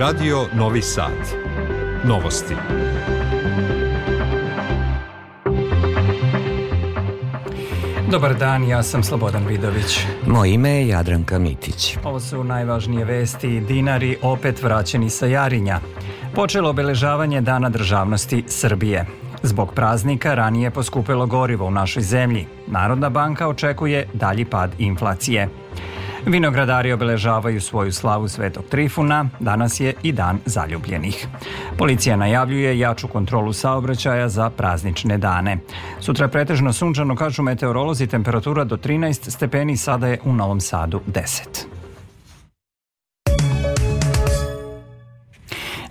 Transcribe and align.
Radio 0.00 0.46
Novi 0.54 0.82
Sad. 0.82 1.12
Novosti. 2.04 2.54
Dobar 8.10 8.34
dan, 8.34 8.68
ja 8.68 8.82
sam 8.82 9.02
Slobodan 9.02 9.46
Vidović. 9.46 10.06
Moje 10.26 10.54
ime 10.54 10.70
je 10.70 10.88
Jadranka 10.88 11.38
Mitić. 11.38 11.96
Ovo 12.04 12.20
su 12.20 12.44
najvažnije 12.44 13.04
vesti. 13.04 13.60
Dinari 13.60 14.16
opet 14.22 14.62
vraćeni 14.62 15.10
sa 15.10 15.26
Jarinja. 15.26 15.80
Počelo 16.34 16.70
obeležavanje 16.70 17.40
Dana 17.40 17.68
državnosti 17.68 18.44
Srbije. 18.46 19.06
Zbog 19.42 19.74
praznika 19.74 20.34
ranije 20.34 20.70
poskupilo 20.70 21.26
gorivo 21.26 21.66
u 21.66 21.70
našoj 21.70 22.02
zemlji. 22.02 22.46
Narodna 22.66 23.08
banka 23.08 23.48
očekuje 23.48 24.08
dalji 24.12 24.44
pad 24.44 24.70
inflacije. 24.78 25.48
Vinogradari 26.26 26.92
obeležavaju 26.92 27.60
svoju 27.60 27.92
slavu 27.92 28.28
Svetog 28.28 28.64
Trifuna, 28.64 29.28
danas 29.40 29.80
je 29.80 29.94
i 30.02 30.12
dan 30.12 30.38
zaljubljenih. 30.46 31.26
Policija 31.78 32.16
najavljuje 32.16 32.78
jaču 32.78 33.08
kontrolu 33.08 33.52
saobraćaja 33.52 34.28
za 34.28 34.50
praznične 34.50 35.18
dane. 35.18 35.58
Sutra 36.00 36.24
je 36.24 36.32
pretežno 36.32 36.72
sunčano, 36.72 37.16
kažu 37.16 37.42
meteorolozi, 37.42 38.06
temperatura 38.06 38.64
do 38.64 38.76
13 38.76 39.30
stepeni, 39.30 39.76
sada 39.76 40.06
je 40.06 40.18
u 40.24 40.32
Novom 40.32 40.60
Sadu 40.60 41.00
10. 41.06 41.69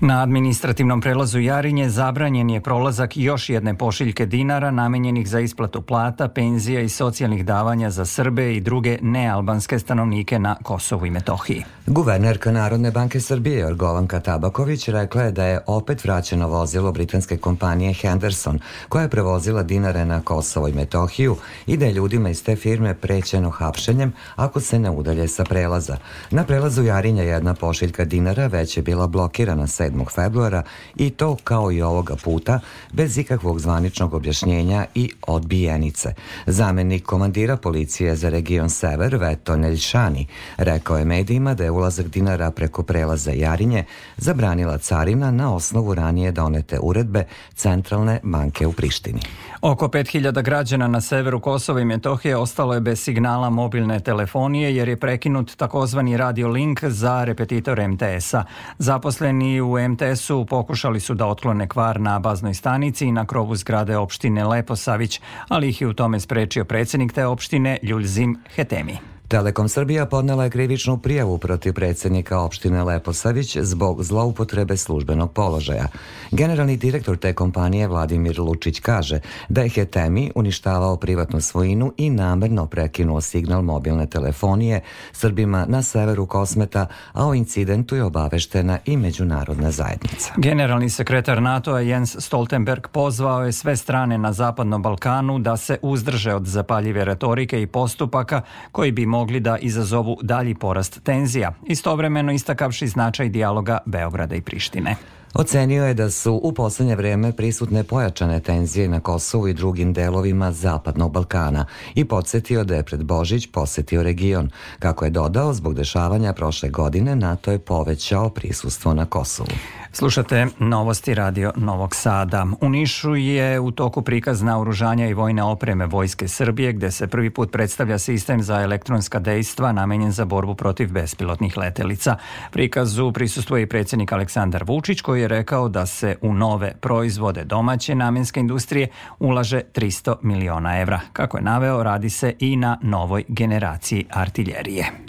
Na 0.02 0.22
administrativnom 0.24 1.02
prelazu 1.02 1.40
Jarinje 1.40 1.90
zabranjen 1.90 2.50
je 2.50 2.62
prolazak 2.62 3.18
još 3.18 3.50
jedne 3.50 3.78
pošiljke 3.78 4.26
dinara 4.26 4.72
namenjenih 4.72 5.30
za 5.30 5.40
isplatu 5.40 5.82
plata, 5.82 6.28
penzija 6.28 6.82
i 6.82 6.90
socijalnih 6.90 7.46
davanja 7.46 7.90
za 7.90 8.06
Srbe 8.06 8.56
i 8.56 8.62
druge 8.62 8.98
nealbanske 9.02 9.80
stanovnike 9.80 10.40
na 10.40 10.56
Kosovu 10.64 11.06
i 11.06 11.10
Metohiji. 11.10 11.64
Guvernerka 11.88 12.52
Narodne 12.52 12.92
banke 12.92 13.20
Srbije 13.20 13.60
Jorgovanka 13.60 14.20
Tabaković 14.20 14.88
rekla 14.88 15.22
je 15.22 15.32
da 15.32 15.46
je 15.46 15.60
opet 15.68 16.04
vraćeno 16.04 16.48
vozilo 16.48 16.92
britanske 16.92 17.38
kompanije 17.38 17.94
Henderson 17.94 18.60
koja 18.90 19.02
je 19.02 19.10
prevozila 19.10 19.64
dinare 19.64 20.06
na 20.06 20.22
Kosovo 20.22 20.68
i 20.68 20.74
Metohiju 20.74 21.36
i 21.68 21.78
da 21.78 21.86
je 21.86 21.94
ljudima 21.94 22.30
iz 22.30 22.44
te 22.44 22.56
firme 22.56 22.94
prećeno 22.94 23.50
hapšenjem 23.50 24.14
ako 24.36 24.60
se 24.60 24.80
ne 24.80 24.90
udalje 24.90 25.28
sa 25.28 25.44
prelaza. 25.44 25.98
Na 26.32 26.44
prelazu 26.44 26.84
Jarinja 26.84 27.24
jedna 27.24 27.54
pošiljka 27.54 28.06
dinara 28.06 28.48
već 28.48 28.78
je 28.78 28.84
bila 28.84 29.08
blokirana 29.08 29.68
7. 29.90 30.06
februara 30.16 30.64
i 30.96 31.10
to 31.10 31.36
kao 31.44 31.72
i 31.72 31.82
ovoga 31.82 32.16
puta 32.24 32.60
bez 32.94 33.18
ikakvog 33.18 33.60
zvaničnog 33.60 34.14
objašnjenja 34.14 34.86
i 34.96 35.12
odbijenice. 35.28 36.14
Zamenik 36.46 37.06
komandira 37.06 37.58
policije 37.58 38.16
za 38.16 38.30
region 38.30 38.70
Sever 38.70 39.16
Veto 39.16 39.56
Neljšani 39.56 40.28
rekao 40.58 40.98
je 40.98 41.06
medijima 41.06 41.54
da 41.54 41.64
je 41.64 41.72
ulazak 41.72 42.08
dinara 42.08 42.52
preko 42.52 42.84
prelaza 42.84 43.32
Jarinje 43.32 43.84
zabranila 44.18 44.78
carina 44.78 45.32
na 45.32 45.56
osnovu 45.56 45.94
ranije 45.94 46.32
donete 46.32 46.80
uredbe 46.82 47.24
Centralne 47.56 48.20
banke 48.24 48.68
u 48.68 48.72
Prištini. 48.72 49.20
Oko 49.62 49.88
5000 49.88 50.42
građana 50.42 50.88
na 50.88 51.02
severu 51.02 51.40
Kosova 51.40 51.82
i 51.82 51.86
Metohije 51.86 52.38
ostalo 52.38 52.74
je 52.74 52.82
bez 52.82 53.04
signala 53.04 53.50
mobilne 53.50 54.00
telefonije 54.00 54.76
jer 54.76 54.90
je 54.90 55.00
prekinut 55.00 55.56
takozvani 55.56 56.18
radio 56.18 56.48
link 56.48 56.84
za 56.84 57.24
repetitor 57.24 57.88
MTS-a. 57.88 58.44
Zaposleni 58.78 59.62
u 59.62 59.79
MTS-u 59.88 60.46
pokušali 60.46 61.00
su 61.00 61.14
da 61.14 61.28
otklone 61.28 61.68
kvar 61.68 62.02
na 62.02 62.20
baznoj 62.20 62.54
stanici 62.54 63.06
i 63.06 63.12
na 63.12 63.26
krovu 63.26 63.56
zgrade 63.56 63.98
opštine 63.98 64.46
Leposavić, 64.46 65.22
ali 65.48 65.70
ih 65.70 65.82
je 65.82 65.88
u 65.88 65.94
tome 65.94 66.20
sprečio 66.20 66.66
predsednik 66.66 67.14
te 67.14 67.26
opštine 67.26 67.78
Ljuljzim 67.84 68.38
Hetemi. 68.56 69.19
Telekom 69.30 69.70
Srbija 69.70 70.06
podnela 70.06 70.44
je 70.44 70.50
krivičnu 70.50 70.98
prijavu 70.98 71.38
protiv 71.38 71.74
predsednika 71.74 72.40
opštine 72.40 72.84
Leposavić 72.84 73.58
zbog 73.58 74.04
zloupotrebe 74.04 74.78
službenog 74.78 75.34
položaja. 75.34 75.88
Generalni 76.32 76.78
direktor 76.78 77.18
te 77.18 77.34
kompanije 77.34 77.88
Vladimir 77.88 78.40
Lučić 78.40 78.80
kaže 78.80 79.20
da 79.50 79.62
je 79.62 79.70
Hetemi 79.70 80.32
uništavao 80.36 80.98
privatnu 80.98 81.42
svojinu 81.42 81.94
i 81.98 82.10
namerno 82.10 82.66
prekinuo 82.66 83.22
signal 83.22 83.62
mobilne 83.62 84.06
telefonije 84.08 84.82
Srbima 85.12 85.66
na 85.68 85.84
severu 85.84 86.26
Kosmeta, 86.26 86.88
a 87.14 87.28
o 87.28 87.34
incidentu 87.34 87.96
je 87.96 88.04
obaveštena 88.04 88.78
i 88.86 88.98
međunarodna 88.98 89.72
zajednica. 89.72 90.34
Generalni 90.38 90.90
sekretar 90.90 91.42
NATO-a 91.42 91.80
Jens 91.80 92.16
Stoltenberg 92.20 92.88
pozvao 92.92 93.46
je 93.46 93.52
sve 93.52 93.76
strane 93.76 94.18
na 94.18 94.34
Zapadnom 94.34 94.82
Balkanu 94.82 95.40
da 95.40 95.58
se 95.58 95.78
uzdrže 95.82 96.34
od 96.34 96.46
zapaljive 96.46 97.06
retorike 97.06 97.62
i 97.62 97.68
postupaka 97.68 98.42
koji 98.72 98.92
bi 98.92 99.06
mogli 99.06 99.19
da 99.26 99.58
izazovu 99.58 100.18
dalji 100.22 100.56
porast 100.56 101.04
tenzija, 101.04 101.54
istovremeno 101.68 102.32
istakavši 102.32 102.88
značaj 102.88 103.30
dijaloga 103.30 103.78
Beograda 103.86 104.36
i 104.36 104.42
Prištine. 104.42 104.96
Ocenio 105.34 105.86
je 105.86 105.94
da 105.94 106.10
su 106.10 106.40
u 106.44 106.54
poslednje 106.54 106.96
vreme 106.96 107.32
prisutne 107.32 107.84
pojačane 107.84 108.40
tenzije 108.40 108.88
na 108.88 109.00
Kosovu 109.00 109.48
i 109.48 109.54
drugim 109.54 109.94
delovima 109.94 110.52
Zapadnog 110.52 111.12
Balkana 111.12 111.66
i 111.96 112.06
podsjetio 112.06 112.64
da 112.64 112.76
je 112.76 112.84
pred 112.84 113.04
Božić 113.04 113.48
posetio 113.52 114.04
region. 114.04 114.50
Kako 114.80 115.06
je 115.06 115.12
dodao, 115.12 115.54
zbog 115.54 115.74
dešavanja 115.74 116.34
prošle 116.34 116.70
godine 116.70 117.16
NATO 117.16 117.52
je 117.52 117.60
povećao 117.60 118.30
prisustvo 118.30 118.94
na 118.94 119.06
Kosovu. 119.06 119.50
Slušate 119.92 120.48
novosti 120.60 121.14
radio 121.14 121.52
Novog 121.56 121.96
Sada. 121.96 122.46
U 122.62 122.70
Nišu 122.70 123.16
je 123.16 123.60
u 123.60 123.72
toku 123.72 124.02
prikaz 124.02 124.42
naoružanja 124.42 125.08
i 125.08 125.14
vojne 125.14 125.44
opreme 125.44 125.86
Vojske 125.86 126.28
Srbije 126.28 126.74
gde 126.74 126.92
se 126.92 127.08
prvi 127.08 127.30
put 127.30 127.52
predstavlja 127.52 127.98
sistem 127.98 128.44
za 128.44 128.62
elektronska 128.62 129.20
dejstva 129.20 129.72
namenjen 129.72 130.12
za 130.12 130.26
borbu 130.26 130.56
protiv 130.56 130.92
bespilotnih 130.92 131.58
letelica. 131.58 132.16
Prikazu 132.52 133.12
prisustuje 133.12 133.64
i 133.64 133.70
predsednik 133.70 134.12
Aleksandar 134.12 134.64
Vučić 134.64 135.02
koji 135.02 135.22
je 135.22 135.28
rekao 135.28 135.70
da 135.70 135.86
se 135.86 136.16
u 136.22 136.34
nove 136.34 136.74
proizvode 136.82 137.44
domaće 137.44 137.96
namenske 137.96 138.40
industrije 138.40 138.88
ulaže 139.20 139.62
300 139.74 140.16
miliona 140.22 140.80
evra. 140.80 141.00
Kako 141.14 141.38
je 141.38 141.44
naveo, 141.44 141.84
radi 141.84 142.10
se 142.10 142.34
i 142.40 142.56
na 142.56 142.78
novoj 142.82 143.24
generaciji 143.28 144.06
artiljerije. 144.10 145.09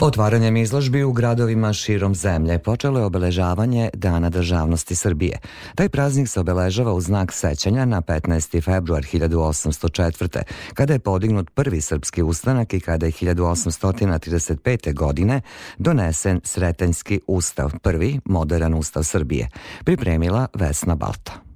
Otvaranjem 0.00 0.56
izložbi 0.56 1.04
u 1.04 1.12
gradovima 1.12 1.72
širom 1.72 2.14
zemlje 2.14 2.58
počelo 2.58 2.98
je 2.98 3.04
obeležavanje 3.04 3.90
Dana 3.94 4.30
državnosti 4.30 4.94
Srbije. 4.94 5.38
Taj 5.74 5.88
praznik 5.88 6.28
se 6.28 6.40
obeležava 6.40 6.92
u 6.92 7.00
znak 7.00 7.32
sećanja 7.32 7.84
na 7.84 8.02
15. 8.02 8.64
februar 8.64 9.02
1804. 9.02 10.42
kada 10.74 10.92
je 10.92 10.98
podignut 10.98 11.50
prvi 11.50 11.80
srpski 11.80 12.22
ustanak 12.22 12.74
i 12.74 12.80
kada 12.80 13.06
je 13.06 13.12
1835. 13.12 14.94
godine 14.94 15.40
donesen 15.78 16.40
Sretenjski 16.44 17.20
ustav, 17.26 17.72
prvi 17.82 18.20
modern 18.24 18.74
ustav 18.74 19.02
Srbije, 19.02 19.48
pripremila 19.84 20.46
Vesna 20.54 20.94
Balta. 20.94 21.47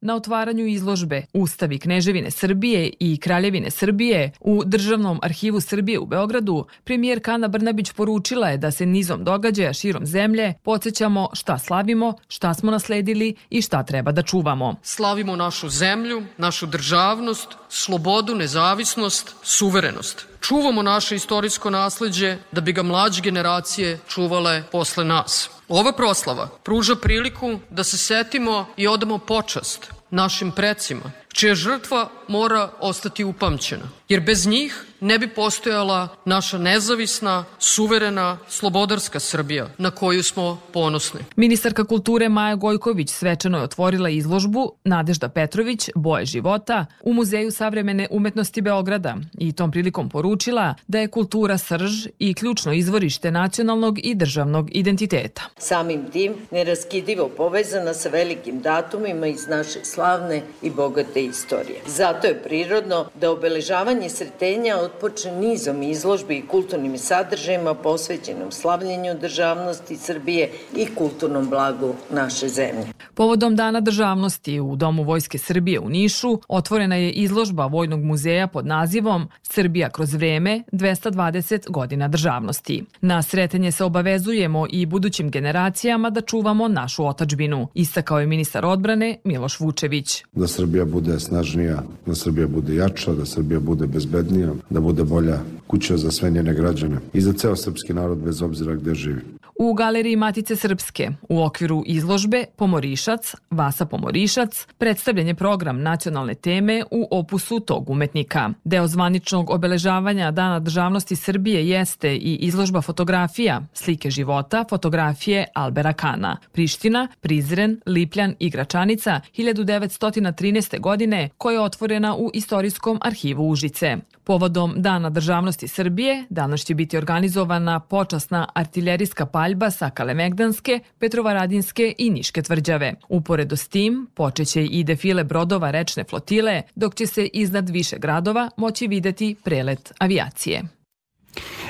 Na 0.00 0.14
otvaranju 0.14 0.66
izložbe 0.66 1.22
Ustavi 1.32 1.78
Kneževine 1.78 2.30
Srbije 2.30 2.92
i 3.00 3.16
Kraljevine 3.20 3.70
Srbije 3.70 4.32
u 4.40 4.62
Državnom 4.64 5.18
arhivu 5.22 5.60
Srbije 5.60 5.98
u 5.98 6.06
Beogradu, 6.06 6.66
premijer 6.84 7.22
Kana 7.22 7.48
Brnabić 7.48 7.92
poručila 7.92 8.48
je 8.48 8.58
da 8.58 8.70
se 8.70 8.86
nizom 8.86 9.24
događaja 9.24 9.72
širom 9.72 10.06
zemlje 10.06 10.54
podsjećamo 10.62 11.28
šta 11.32 11.58
slavimo, 11.58 12.14
šta 12.28 12.54
smo 12.54 12.70
nasledili 12.70 13.34
i 13.50 13.62
šta 13.62 13.82
treba 13.82 14.12
da 14.12 14.22
čuvamo. 14.22 14.76
Slavimo 14.82 15.36
našu 15.36 15.68
zemlju, 15.68 16.22
našu 16.36 16.66
državnost, 16.66 17.48
slobodu, 17.68 18.34
nezavisnost, 18.34 19.34
suverenost. 19.42 20.35
Čuvamo 20.46 20.82
naše 20.82 21.16
istorijsko 21.16 21.70
nasledđe 21.70 22.36
da 22.52 22.60
bi 22.60 22.72
ga 22.72 22.82
mlađe 22.82 23.20
generacije 23.20 23.98
čuvale 24.08 24.62
posle 24.72 25.04
nas. 25.04 25.50
Ova 25.68 25.92
proslava 25.92 26.48
pruža 26.64 26.96
priliku 26.96 27.58
da 27.70 27.84
se 27.84 27.98
setimo 27.98 28.66
i 28.76 28.86
odamo 28.86 29.18
počast 29.18 29.90
našim 30.10 30.52
precima, 30.52 31.12
čija 31.36 31.54
žrtva 31.54 32.08
mora 32.28 32.70
ostati 32.80 33.24
upamćena, 33.24 33.88
jer 34.08 34.20
bez 34.20 34.46
njih 34.46 34.86
ne 35.00 35.18
bi 35.18 35.28
postojala 35.28 36.08
naša 36.24 36.58
nezavisna, 36.58 37.44
suverena, 37.58 38.38
slobodarska 38.48 39.20
Srbija 39.20 39.68
na 39.78 39.90
koju 39.90 40.22
smo 40.22 40.60
ponosni. 40.72 41.20
Ministarka 41.36 41.84
kulture 41.84 42.28
Maja 42.28 42.54
Gojković 42.54 43.10
svečano 43.10 43.58
je 43.58 43.64
otvorila 43.64 44.08
izložbu 44.08 44.72
Nadežda 44.84 45.28
Petrović, 45.28 45.90
Boje 45.94 46.24
života 46.24 46.86
u 47.02 47.12
Muzeju 47.12 47.50
savremene 47.50 48.08
umetnosti 48.10 48.60
Beograda 48.60 49.16
i 49.38 49.52
tom 49.52 49.70
prilikom 49.70 50.08
poručila 50.08 50.74
da 50.86 50.98
je 50.98 51.08
kultura 51.08 51.58
srž 51.58 52.06
i 52.18 52.34
ključno 52.34 52.72
izvorište 52.72 53.30
nacionalnog 53.30 53.98
i 54.06 54.14
državnog 54.14 54.68
identiteta. 54.72 55.42
Samim 55.58 56.10
tim 56.12 56.34
neraskidivo 56.50 57.28
povezana 57.36 57.94
sa 57.94 58.08
velikim 58.08 58.60
datumima 58.60 59.26
iz 59.26 59.48
naše 59.48 59.84
slavne 59.84 60.42
i 60.62 60.70
bogate 60.70 61.24
istorije. 61.26 61.80
Zato 61.86 62.26
je 62.26 62.42
prirodno 62.42 63.06
da 63.20 63.30
obeležavanje 63.30 64.08
sretenja 64.08 64.76
otpočne 64.76 65.32
nizom 65.32 65.82
izložbi 65.82 66.36
i 66.36 66.46
kulturnim 66.46 66.98
sadržajima 66.98 67.74
posvećenom 67.74 68.52
slavljenju 68.52 69.14
državnosti 69.20 69.96
Srbije 69.96 70.50
i 70.76 70.86
kulturnom 70.94 71.50
blagu 71.50 71.94
naše 72.10 72.48
zemlje. 72.48 72.86
Povodom 73.14 73.56
Dana 73.56 73.80
državnosti 73.80 74.60
u 74.60 74.76
Domu 74.76 75.02
Vojske 75.02 75.38
Srbije 75.38 75.80
u 75.80 75.88
Nišu 75.88 76.40
otvorena 76.48 76.96
je 76.96 77.10
izložba 77.10 77.66
Vojnog 77.66 78.00
muzeja 78.00 78.46
pod 78.46 78.66
nazivom 78.66 79.28
Srbija 79.56 79.90
kroz 79.90 80.14
vreme 80.14 80.62
220 80.72 81.70
godina 81.70 82.08
državnosti. 82.08 82.84
Na 83.00 83.22
sretanje 83.22 83.72
se 83.72 83.84
obavezujemo 83.84 84.66
i 84.70 84.86
budućim 84.86 85.30
generacijama 85.30 86.10
da 86.10 86.20
čuvamo 86.20 86.68
našu 86.68 87.06
otačbinu, 87.06 87.68
istakao 87.74 88.20
je 88.20 88.26
ministar 88.26 88.64
odbrane 88.64 89.16
Miloš 89.24 89.60
Vučević. 89.60 90.24
Da 90.32 90.46
Srbija 90.46 90.84
bude 90.84 91.20
snažnija, 91.20 91.82
da 92.06 92.14
Srbija 92.14 92.46
bude 92.46 92.74
jača, 92.74 93.14
da 93.14 93.26
Srbija 93.26 93.60
bude 93.60 93.86
bezbednija, 93.86 94.52
da 94.70 94.80
bude 94.80 95.04
bolja 95.04 95.38
kuća 95.66 95.96
za 95.96 96.10
sve 96.10 96.30
njene 96.30 96.54
građane 96.54 96.98
i 97.12 97.20
za 97.20 97.32
ceo 97.32 97.56
srpski 97.56 97.94
narod 97.94 98.18
bez 98.18 98.42
obzira 98.42 98.74
gde 98.74 98.94
živi. 98.94 99.22
U 99.58 99.74
galeriji 99.74 100.16
Matice 100.16 100.56
Srpske 100.56 101.10
u 101.28 101.42
okviru 101.42 101.82
izložbe 101.86 102.44
Pomorišac, 102.56 103.34
Vasa 103.50 103.86
Pomorišac, 103.86 104.66
predstavljen 104.78 105.28
je 105.28 105.34
program 105.34 105.82
nacionalne 105.82 106.34
teme 106.34 106.84
u 106.90 107.08
opusu 107.10 107.60
tog 107.60 107.90
umetnika. 107.90 108.50
Deo 108.64 108.86
zvaničnog 108.86 109.50
obeležavanja 109.50 110.30
Dana 110.30 110.58
državnosti 110.60 111.16
Srbije 111.16 111.68
jeste 111.68 112.14
i 112.16 112.36
izložba 112.40 112.80
fotografija, 112.82 113.62
slike 113.72 114.10
života, 114.10 114.64
fotografije 114.70 115.46
Albera 115.54 115.92
Kana. 115.92 116.36
Priština, 116.52 117.08
Prizren, 117.20 117.80
Lipljan 117.86 118.34
i 118.38 118.50
Gračanica 118.50 119.20
1913. 119.36 120.80
godine 120.80 121.28
koja 121.38 121.54
je 121.54 121.60
otvorena 121.60 122.16
u 122.16 122.30
Istorijskom 122.34 122.98
arhivu 123.02 123.48
Užice. 123.48 123.96
Povodom 124.24 124.74
Dana 124.76 125.10
državnosti 125.10 125.68
Srbije 125.68 126.24
danas 126.30 126.60
će 126.60 126.74
biti 126.74 126.96
organizovana 126.96 127.80
počasna 127.80 128.48
artiljerijska 128.54 129.26
paljba 129.46 129.70
sa 129.70 129.90
Kalemegdanske, 129.90 130.80
Petrovaradinske 130.98 131.94
i 131.98 132.10
Niške 132.10 132.42
tvrđave. 132.42 132.94
Uporedo 133.08 133.56
s 133.56 133.68
tim 133.68 134.06
počeće 134.14 134.64
i 134.64 134.84
defile 134.84 135.24
brodova 135.24 135.70
rečne 135.70 136.04
flotile, 136.04 136.62
dok 136.74 136.94
će 136.94 137.06
se 137.06 137.26
iznad 137.26 137.68
više 137.68 137.98
gradova 137.98 138.50
moći 138.56 138.86
videti 138.86 139.36
prelet 139.44 139.92
avijacije. 139.98 140.62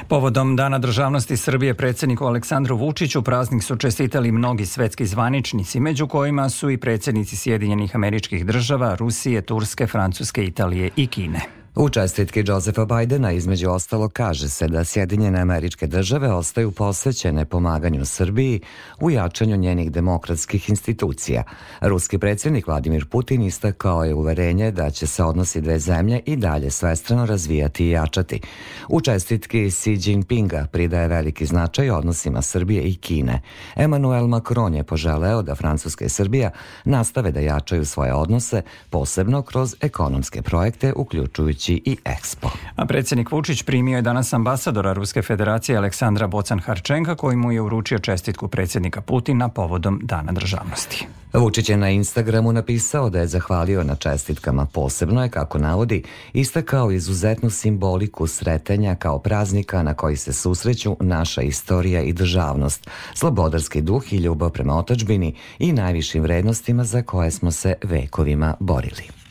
Povodom 0.08 0.56
Dana 0.56 0.78
državnosti 0.78 1.36
Srbije 1.36 1.74
predsedniku 1.74 2.24
Aleksandru 2.24 2.76
Vučiću 2.76 3.22
praznik 3.22 3.62
su 3.62 3.76
čestitali 3.76 4.32
mnogi 4.32 4.66
svetski 4.66 5.06
zvaničnici, 5.06 5.80
među 5.80 6.08
kojima 6.08 6.48
su 6.48 6.70
i 6.70 6.78
predsednici 6.78 7.36
Sjedinjenih 7.36 7.96
američkih 7.96 8.46
država, 8.46 8.94
Rusije, 8.94 9.42
Turske, 9.42 9.86
Francuske, 9.86 10.44
Italije 10.44 10.90
i 10.96 11.06
Kine. 11.06 11.65
U 11.78 11.88
čestitki 11.88 12.44
Josefa 12.46 12.84
Bajdena 12.84 13.32
između 13.32 13.70
ostalo 13.70 14.08
kaže 14.08 14.48
se 14.48 14.68
da 14.68 14.84
Sjedinjene 14.84 15.40
američke 15.40 15.86
države 15.86 16.32
ostaju 16.32 16.70
posvećene 16.70 17.44
pomaganju 17.44 18.04
Srbiji 18.04 18.60
u 19.00 19.10
jačanju 19.10 19.56
njenih 19.56 19.92
demokratskih 19.92 20.70
institucija. 20.70 21.42
Ruski 21.80 22.18
predsjednik 22.18 22.66
Vladimir 22.66 23.06
Putin 23.06 23.42
istakao 23.42 24.04
je 24.04 24.14
uverenje 24.14 24.70
da 24.70 24.90
će 24.90 25.06
se 25.06 25.24
odnosi 25.24 25.60
dve 25.60 25.78
zemlje 25.78 26.20
i 26.26 26.36
dalje 26.36 26.70
svestrano 26.70 27.26
razvijati 27.26 27.86
i 27.86 27.90
jačati. 27.90 28.40
U 28.88 29.00
čestitki 29.00 29.70
Xi 29.70 29.98
Jinpinga 30.10 30.66
pridaje 30.72 31.08
veliki 31.08 31.46
značaj 31.46 31.90
odnosima 31.90 32.42
Srbije 32.42 32.82
i 32.82 32.94
Kine. 32.94 33.40
Emmanuel 33.74 34.26
Macron 34.26 34.74
je 34.74 34.84
poželeo 34.84 35.42
da 35.42 35.54
Francuska 35.54 36.04
i 36.04 36.08
Srbija 36.08 36.50
nastave 36.84 37.32
da 37.32 37.40
jačaju 37.40 37.84
svoje 37.84 38.14
odnose, 38.14 38.62
posebno 38.90 39.42
kroz 39.42 39.74
ekonomske 39.80 40.42
projekte, 40.42 40.92
uključujući 40.96 41.65
uključujući 41.66 41.82
i 41.84 41.96
Expo. 42.04 42.48
A 42.76 42.86
predsjednik 42.86 43.32
Vučić 43.32 43.62
primio 43.62 43.96
je 43.96 44.02
danas 44.02 44.32
ambasadora 44.32 44.92
Ruske 44.92 45.22
federacije 45.22 45.78
Aleksandra 45.78 46.28
Bocan-Harčenka 46.28 47.16
koji 47.16 47.36
mu 47.36 47.52
je 47.52 47.60
uručio 47.60 47.98
čestitku 47.98 48.48
predsjednika 48.48 49.00
Putina 49.00 49.48
povodom 49.48 50.00
Dana 50.02 50.32
državnosti. 50.32 51.06
Vučić 51.32 51.68
je 51.68 51.76
na 51.76 51.90
Instagramu 51.90 52.52
napisao 52.52 53.10
da 53.10 53.20
je 53.20 53.26
zahvalio 53.26 53.84
na 53.84 53.96
čestitkama. 53.96 54.66
Posebno 54.66 55.22
je, 55.22 55.28
kako 55.28 55.58
navodi, 55.58 56.02
istakao 56.32 56.90
izuzetnu 56.90 57.50
simboliku 57.50 58.26
sretanja 58.26 58.94
kao 58.94 59.18
praznika 59.18 59.82
na 59.82 59.94
koji 59.94 60.16
se 60.16 60.32
susreću 60.32 60.96
naša 61.00 61.42
istorija 61.42 62.02
i 62.02 62.12
državnost, 62.12 62.88
slobodarski 63.14 63.80
duh 63.80 64.12
i 64.12 64.16
ljubav 64.16 64.50
prema 64.50 64.78
otačbini 64.78 65.34
i 65.58 65.72
najvišim 65.72 66.22
vrednostima 66.22 66.84
za 66.84 67.02
koje 67.02 67.30
smo 67.30 67.50
se 67.50 67.74
vekovima 67.82 68.54
borili. 68.60 69.25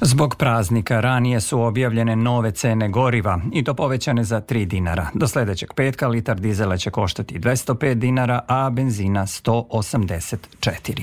Zbog 0.00 0.36
praznika 0.36 1.00
ranije 1.00 1.40
su 1.40 1.60
objavljene 1.60 2.16
nove 2.16 2.52
cene 2.52 2.88
goriva 2.88 3.40
i 3.52 3.64
to 3.64 3.74
povećane 3.74 4.24
za 4.24 4.40
3 4.40 4.64
dinara. 4.64 5.08
Do 5.14 5.28
sledećeg 5.28 5.74
petka 5.74 6.08
litar 6.08 6.40
dizela 6.40 6.76
će 6.76 6.90
koštati 6.90 7.38
205 7.38 7.94
dinara, 7.94 8.40
a 8.48 8.70
benzina 8.70 9.26
184. 9.26 11.02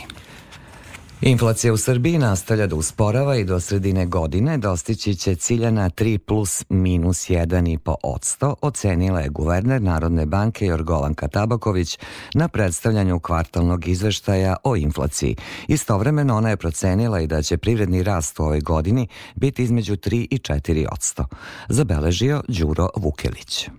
Inflacija 1.25 1.73
u 1.73 1.77
Srbiji 1.77 2.17
nastavlja 2.17 2.67
da 2.67 2.75
usporava 2.75 3.35
i 3.35 3.43
do 3.43 3.59
sredine 3.59 4.05
godine 4.05 4.57
dostići 4.57 5.15
će 5.15 5.35
ciljana 5.35 5.89
3 5.89 6.17
plus 6.17 6.65
minus 6.69 7.29
1,5 7.29 7.95
odsto, 8.03 8.55
ocenila 8.61 9.19
je 9.19 9.29
guverner 9.29 9.81
Narodne 9.81 10.25
banke 10.25 10.65
Jorgovanka 10.65 11.27
Tabaković 11.27 11.99
na 12.33 12.47
predstavljanju 12.47 13.19
kvartalnog 13.19 13.87
izveštaja 13.87 14.55
o 14.63 14.75
inflaciji. 14.75 15.35
Istovremeno 15.67 16.37
ona 16.37 16.49
je 16.49 16.57
procenila 16.57 17.21
i 17.21 17.27
da 17.27 17.41
će 17.41 17.57
privredni 17.57 18.03
rast 18.03 18.39
u 18.39 18.43
ovoj 18.43 18.59
godini 18.59 19.07
biti 19.35 19.63
između 19.63 19.95
3 19.95 20.27
i 20.31 20.37
4 20.37 20.87
odsto. 20.91 21.25
Zabeležio 21.69 22.43
Đuro 22.47 22.89
Vukelić. 22.95 23.69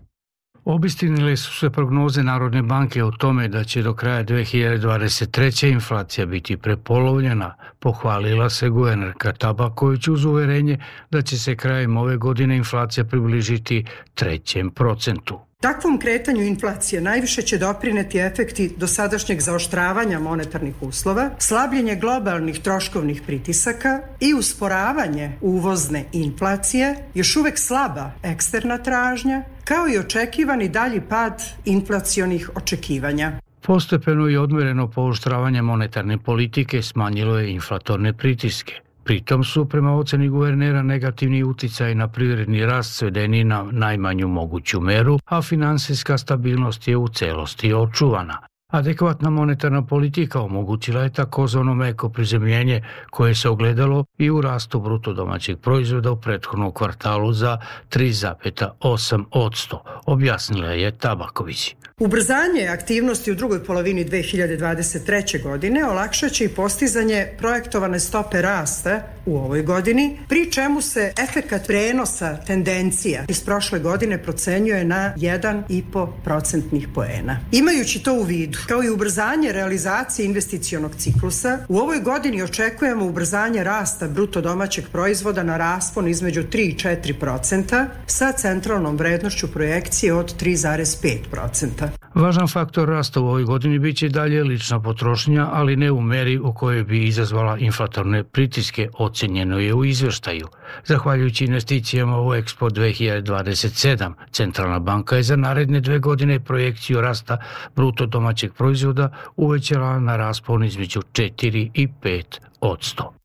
Obistinile 0.65 1.37
su 1.37 1.59
se 1.59 1.71
prognoze 1.71 2.23
Narodne 2.23 2.63
banke 2.63 3.05
o 3.05 3.11
tome 3.11 3.49
da 3.49 3.65
će 3.65 3.83
do 3.83 3.95
kraja 3.95 4.25
2023. 4.25 5.73
inflacija 5.73 6.27
biti 6.27 6.57
prepolovljena, 6.57 7.55
pohvalila 7.79 8.51
se 8.51 8.69
guvernerka 8.69 9.33
Tabaković 9.33 10.09
uz 10.09 10.25
uverenje 10.25 10.79
da 11.11 11.23
će 11.23 11.39
se 11.39 11.57
krajem 11.57 11.97
ove 11.97 12.17
godine 12.17 12.57
inflacija 12.57 13.05
približiti 13.05 13.85
trećem 14.15 14.71
procentu. 14.71 15.41
Takvom 15.61 15.99
kretanju 15.99 16.43
inflacije 16.43 17.01
najviše 17.01 17.43
će 17.43 17.59
doprineti 17.59 18.19
efekti 18.19 18.73
dosadašnjeg 18.77 19.41
zaoštravanja 19.41 20.19
monetarnih 20.19 20.75
uslova, 20.81 21.31
slabljenje 21.39 21.97
globalnih 21.97 22.59
troškovnih 22.61 23.23
pritisaka 23.27 24.01
i 24.21 24.35
usporavanje 24.35 25.33
uvozne 25.41 26.05
inflacije, 26.13 26.97
još 27.15 27.37
uvek 27.37 27.59
slaba 27.59 28.11
eksterna 28.23 28.79
tražnja, 28.79 29.43
kao 29.65 29.89
i 29.89 29.99
očekivani 29.99 30.69
dalji 30.69 31.01
pad 31.09 31.43
inflacionih 31.65 32.51
očekivanja. 32.55 33.33
Postepeno 33.61 34.29
i 34.29 34.37
odmereno 34.37 34.89
pooštravanje 34.91 35.63
monetarne 35.63 36.19
politike 36.19 36.83
smanjilo 36.83 37.39
je 37.39 37.53
inflatorne 37.53 38.13
pritiske. 38.13 38.75
Pritom 39.05 39.45
su, 39.45 39.69
prema 39.69 39.97
oceni 39.97 40.29
guvernera, 40.29 40.83
negativni 40.83 41.43
uticaj 41.45 41.95
na 41.95 42.09
privredni 42.09 42.67
rast 42.67 42.97
svedeni 42.97 43.45
na 43.45 43.63
najmanju 43.73 44.29
moguću 44.29 44.81
meru, 44.81 45.19
a 45.25 45.43
finansijska 45.43 46.19
stabilnost 46.19 46.89
je 46.89 46.97
u 46.97 47.09
celosti 47.09 47.73
očuvana. 47.75 48.39
Adekvatna 48.75 49.31
monetarna 49.31 49.83
politika 49.83 50.41
omogućila 50.41 51.03
je 51.03 51.13
takozvano 51.13 51.75
meko 51.75 52.09
prizemljenje 52.09 52.83
koje 53.11 53.35
se 53.35 53.49
ogledalo 53.49 54.05
i 54.19 54.31
u 54.31 54.41
rastu 54.41 54.81
bruto 54.81 55.13
domaćeg 55.13 55.59
proizvoda 55.59 56.11
u 56.11 56.21
prethodnom 56.21 56.73
kvartalu 56.73 57.33
za 57.33 57.59
3,8 57.91 59.25
odsto, 59.31 59.85
objasnila 60.07 60.69
je 60.69 60.99
Tabaković. 60.99 61.75
Ubrzanje 62.01 62.69
aktivnosti 62.69 63.33
u 63.33 63.35
drugoj 63.35 63.65
polovini 63.65 64.05
2023. 64.05 65.43
godine 65.43 65.85
olakšaće 65.85 66.45
i 66.45 66.49
postizanje 66.49 67.27
projektovane 67.39 68.01
stope 68.01 68.43
rasta 68.43 69.01
u 69.27 69.37
ovoj 69.37 69.63
godini, 69.63 70.19
pri 70.29 70.53
čemu 70.53 70.81
se 70.81 71.13
efekat 71.29 71.67
prenosa 71.67 72.37
tendencija 72.37 73.25
iz 73.29 73.45
prošle 73.45 73.79
godine 73.79 74.23
procenjuje 74.23 74.85
na 74.85 75.15
1,5 75.17 76.09
procentnih 76.25 76.89
poena. 76.95 77.41
Imajući 77.53 78.03
to 78.03 78.15
u 78.15 78.23
vidu, 78.23 78.59
kao 78.69 78.85
i 78.85 78.91
ubrzanje 78.91 79.53
realizacije 79.53 80.27
investicionog 80.27 80.95
ciklusa, 80.95 81.59
u 81.69 81.79
ovoj 81.79 82.01
godini 82.01 82.43
očekujemo 82.43 83.07
ubrzanje 83.07 83.65
rasta 83.65 84.09
bruto 84.09 84.41
domaćeg 84.41 84.85
proizvoda 84.93 85.43
na 85.43 85.57
raspon 85.57 86.09
između 86.09 86.43
3 86.43 86.59
i 86.59 86.75
4 86.75 87.21
procenta 87.21 87.87
sa 88.07 88.33
centralnom 88.33 88.97
vrednošću 88.97 89.53
projekcije 89.53 90.15
od 90.15 90.43
3,5 90.43 91.19
procenta. 91.31 91.91
Važan 92.15 92.49
faktor 92.49 92.89
rasta 92.89 93.21
u 93.21 93.27
ovoj 93.27 93.45
godini 93.45 93.79
biće 93.79 94.09
dalje 94.09 94.45
lična 94.45 94.83
potrošnja, 94.83 95.49
ali 95.53 95.77
ne 95.77 95.93
u 95.93 96.01
meri 96.01 96.39
u 96.39 96.55
kojoj 96.55 96.85
bi 96.85 97.05
izazvala 97.05 97.59
inflatorne 97.59 98.25
pritiske, 98.25 98.89
ocenjeno 98.99 99.59
je 99.59 99.75
u 99.75 99.85
izveštaju. 99.85 100.49
Zahvaljujući 100.85 101.45
investicijama 101.45 102.21
u 102.21 102.35
Expo 102.35 102.71
2027, 102.71 104.13
Centralna 104.31 104.79
banka 104.79 105.17
je 105.17 105.23
za 105.23 105.37
naredne 105.37 105.81
dve 105.81 105.99
godine 105.99 106.41
projekciju 106.41 107.01
rasta 107.01 107.39
bruto 107.77 108.07
domaćeg 108.07 108.53
proizvoda 108.53 109.09
uvećala 109.37 110.01
na 110.01 110.17
raspon 110.17 110.65
između 110.65 111.01
4 111.01 111.71
i 111.75 111.89
5 112.03 112.39
od 112.61 112.79
100. 112.79 113.24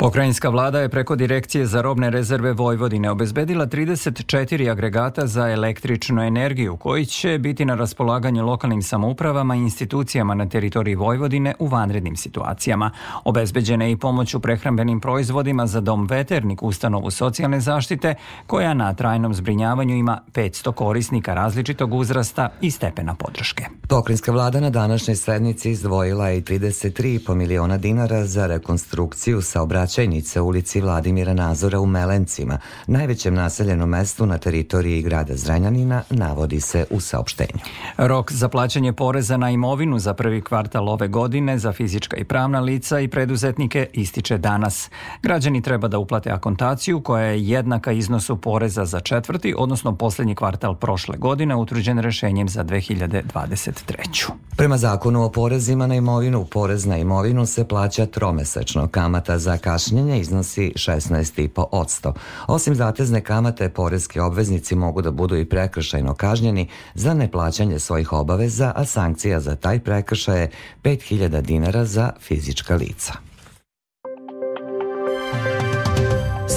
Pokrajinska 0.00 0.48
vlada 0.48 0.80
je 0.80 0.88
preko 0.88 1.16
Direkcije 1.16 1.66
za 1.66 1.82
robne 1.82 2.10
rezerve 2.10 2.52
Vojvodine 2.52 3.10
obezbedila 3.10 3.66
34 3.66 4.70
agregata 4.70 5.26
za 5.26 5.48
električnu 5.48 6.22
energiju 6.22 6.76
koji 6.76 7.06
će 7.06 7.38
biti 7.38 7.64
na 7.64 7.74
raspolaganju 7.74 8.46
lokalnim 8.46 8.82
samoupravama 8.82 9.56
i 9.56 9.58
institucijama 9.58 10.34
na 10.34 10.48
teritoriji 10.48 10.94
Vojvodine 10.94 11.54
u 11.58 11.66
vanrednim 11.66 12.16
situacijama. 12.16 12.90
Obezbeđena 13.24 13.84
je 13.84 13.92
i 13.92 13.96
pomoć 13.96 14.34
u 14.34 14.40
prehrambenim 14.40 15.00
proizvodima 15.00 15.66
za 15.66 15.80
dom 15.80 16.06
Veternik, 16.06 16.62
ustanovu 16.62 17.10
socijalne 17.10 17.60
zaštite, 17.60 18.14
koja 18.46 18.74
na 18.74 18.94
trajnom 18.94 19.34
zbrinjavanju 19.34 19.94
ima 19.94 20.20
500 20.34 20.72
korisnika 20.72 21.34
različitog 21.34 21.94
uzrasta 21.94 22.48
i 22.60 22.70
stepena 22.70 23.14
podrške. 23.14 23.64
Pokrajinska 23.88 24.32
vlada 24.32 24.60
na 24.60 24.70
današnjoj 24.70 25.16
sednici 25.16 25.70
izdvojila 25.70 26.28
je 26.28 26.42
33,5 26.42 27.34
miliona 27.34 27.76
dinara 27.76 28.24
za 28.24 28.46
rekonstrukciju 28.46 29.42
saobraćaja 29.42 29.87
saobraćajnice 29.88 30.40
u 30.40 30.46
ulici 30.46 30.80
Vladimira 30.80 31.34
Nazora 31.34 31.80
u 31.80 31.86
Melencima, 31.86 32.58
najvećem 32.86 33.34
naseljenom 33.34 33.88
mestu 33.88 34.26
na 34.26 34.38
teritoriji 34.38 35.02
grada 35.02 35.36
Zrenjanina, 35.36 36.02
navodi 36.10 36.60
se 36.60 36.84
u 36.90 37.00
saopštenju. 37.00 37.60
Rok 37.96 38.32
za 38.32 38.48
plaćanje 38.48 38.92
poreza 38.92 39.36
na 39.36 39.50
imovinu 39.50 39.98
za 39.98 40.14
prvi 40.14 40.40
kvartal 40.40 40.88
ove 40.88 41.08
godine 41.08 41.58
za 41.58 41.72
fizička 41.72 42.16
i 42.16 42.24
pravna 42.24 42.60
lica 42.60 43.00
i 43.00 43.08
preduzetnike 43.08 43.86
ističe 43.92 44.38
danas. 44.38 44.90
Građani 45.22 45.62
treba 45.62 45.88
da 45.88 45.98
uplate 45.98 46.30
akontaciju 46.30 47.00
koja 47.00 47.24
je 47.24 47.48
jednaka 47.48 47.92
iznosu 47.92 48.36
poreza 48.36 48.84
za 48.84 49.00
četvrti, 49.00 49.54
odnosno 49.58 49.96
poslednji 49.96 50.34
kvartal 50.34 50.74
prošle 50.74 51.16
godine 51.16 51.56
utvrđen 51.56 51.98
rešenjem 51.98 52.48
za 52.48 52.64
2023. 52.64 54.30
Prema 54.56 54.76
zakonu 54.76 55.24
o 55.24 55.30
porezima 55.30 55.86
na 55.86 55.94
imovinu, 55.94 56.44
porez 56.44 56.86
na 56.86 56.98
imovinu 56.98 57.46
se 57.46 57.64
plaća 57.68 58.06
tromesečno, 58.06 58.88
kamata 58.88 59.38
za 59.38 59.56
kašnjenje 59.56 59.77
iznosi 60.20 60.72
16,5%. 60.76 62.12
Osim 62.46 62.74
zatezne 62.74 63.20
kamate, 63.20 63.68
porezki 63.68 64.20
obveznici 64.20 64.74
mogu 64.74 65.02
da 65.02 65.10
budu 65.10 65.36
i 65.36 65.44
prekršajno 65.44 66.14
kažnjeni 66.14 66.68
za 66.94 67.14
neplaćanje 67.14 67.78
svojih 67.78 68.12
obaveza, 68.12 68.72
a 68.76 68.84
sankcija 68.84 69.40
za 69.40 69.56
taj 69.56 69.80
prekršaj 69.80 70.40
je 70.40 70.50
5000 70.82 71.40
dinara 71.40 71.84
za 71.84 72.12
fizička 72.20 72.74
lica. 72.74 73.12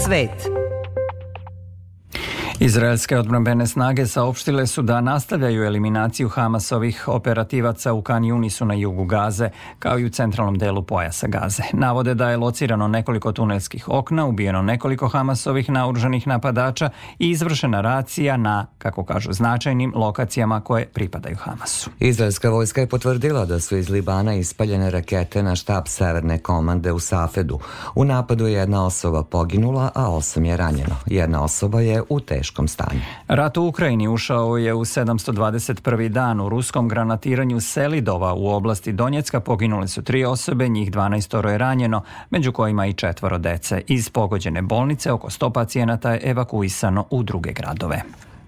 Svet 0.06 0.61
Izraelske 2.63 3.18
odbrambene 3.18 3.68
snage 3.68 4.08
saopštile 4.08 4.68
su 4.68 4.82
da 4.82 5.01
nastavljaju 5.01 5.63
eliminaciju 5.63 6.30
Hamasovih 6.30 7.08
operativaca 7.08 7.94
u 7.94 8.01
Kan 8.01 8.25
Junisu 8.25 8.65
na 8.65 8.74
jugu 8.74 9.06
Gaze, 9.06 9.50
kao 9.80 10.00
i 10.00 10.06
u 10.06 10.10
centralnom 10.10 10.58
delu 10.58 10.84
pojasa 10.84 11.27
Gaze. 11.27 11.63
Navode 11.74 12.13
da 12.13 12.30
je 12.30 12.38
locirano 12.38 12.88
nekoliko 12.88 13.32
tunelskih 13.32 13.89
okna, 13.89 14.25
ubijeno 14.25 14.62
nekoliko 14.62 15.08
Hamasovih 15.08 15.70
naoružanih 15.70 16.27
napadača 16.27 16.89
i 17.20 17.30
izvršena 17.30 17.82
racija 17.82 18.38
na, 18.38 18.65
kako 18.77 19.03
kažu, 19.03 19.34
značajnim 19.34 19.94
lokacijama 19.96 20.62
koje 20.62 20.86
pripadaju 20.86 21.36
Hamasu. 21.39 21.89
Izraelska 22.00 22.50
vojska 22.50 22.82
je 22.82 22.88
potvrdila 22.88 23.46
da 23.46 23.60
su 23.60 23.77
iz 23.77 23.89
Libana 23.89 24.36
ispaljene 24.36 24.89
rakete 24.91 25.44
na 25.44 25.56
štab 25.56 25.84
Severne 25.88 26.38
komande 26.38 26.91
u 26.91 27.00
Safedu. 27.00 27.60
U 27.96 28.06
napadu 28.06 28.48
je 28.48 28.53
jedna 28.53 28.86
osoba 28.86 29.24
poginula, 29.24 29.91
a 29.96 30.10
osam 30.10 30.46
je 30.46 30.58
ranjeno. 30.58 30.96
Jedna 31.06 31.44
osoba 31.44 31.82
je 31.82 32.03
u 32.10 32.20
teškom 32.20 32.50
teškom 32.51 32.67
stanju. 32.67 33.00
Rat 33.27 33.58
u 33.58 33.67
Ukrajini 33.67 34.08
ušao 34.08 34.58
je 34.58 34.74
u 34.74 34.86
721. 34.86 36.10
dan 36.10 36.41
u 36.41 36.50
ruskom 36.50 36.88
granatiranju 36.88 37.62
Selidova 37.62 38.34
u 38.34 38.48
oblasti 38.48 38.91
Donjecka 38.91 39.39
poginule 39.39 39.88
su 39.88 40.01
tri 40.01 40.25
osobe, 40.25 40.67
njih 40.67 40.91
12 40.91 41.50
je 41.50 41.58
ranjeno, 41.58 42.03
među 42.29 42.51
kojima 42.51 42.86
i 42.86 42.93
četvoro 42.93 43.38
dece. 43.38 43.81
Iz 43.88 44.10
pogođene 44.10 44.62
bolnice 44.62 45.12
oko 45.12 45.29
100 45.29 45.51
pacijenata 45.53 46.12
je 46.12 46.22
evakuisano 46.24 47.05
u 47.10 47.24
druge 47.24 47.53
gradove. 47.53 48.01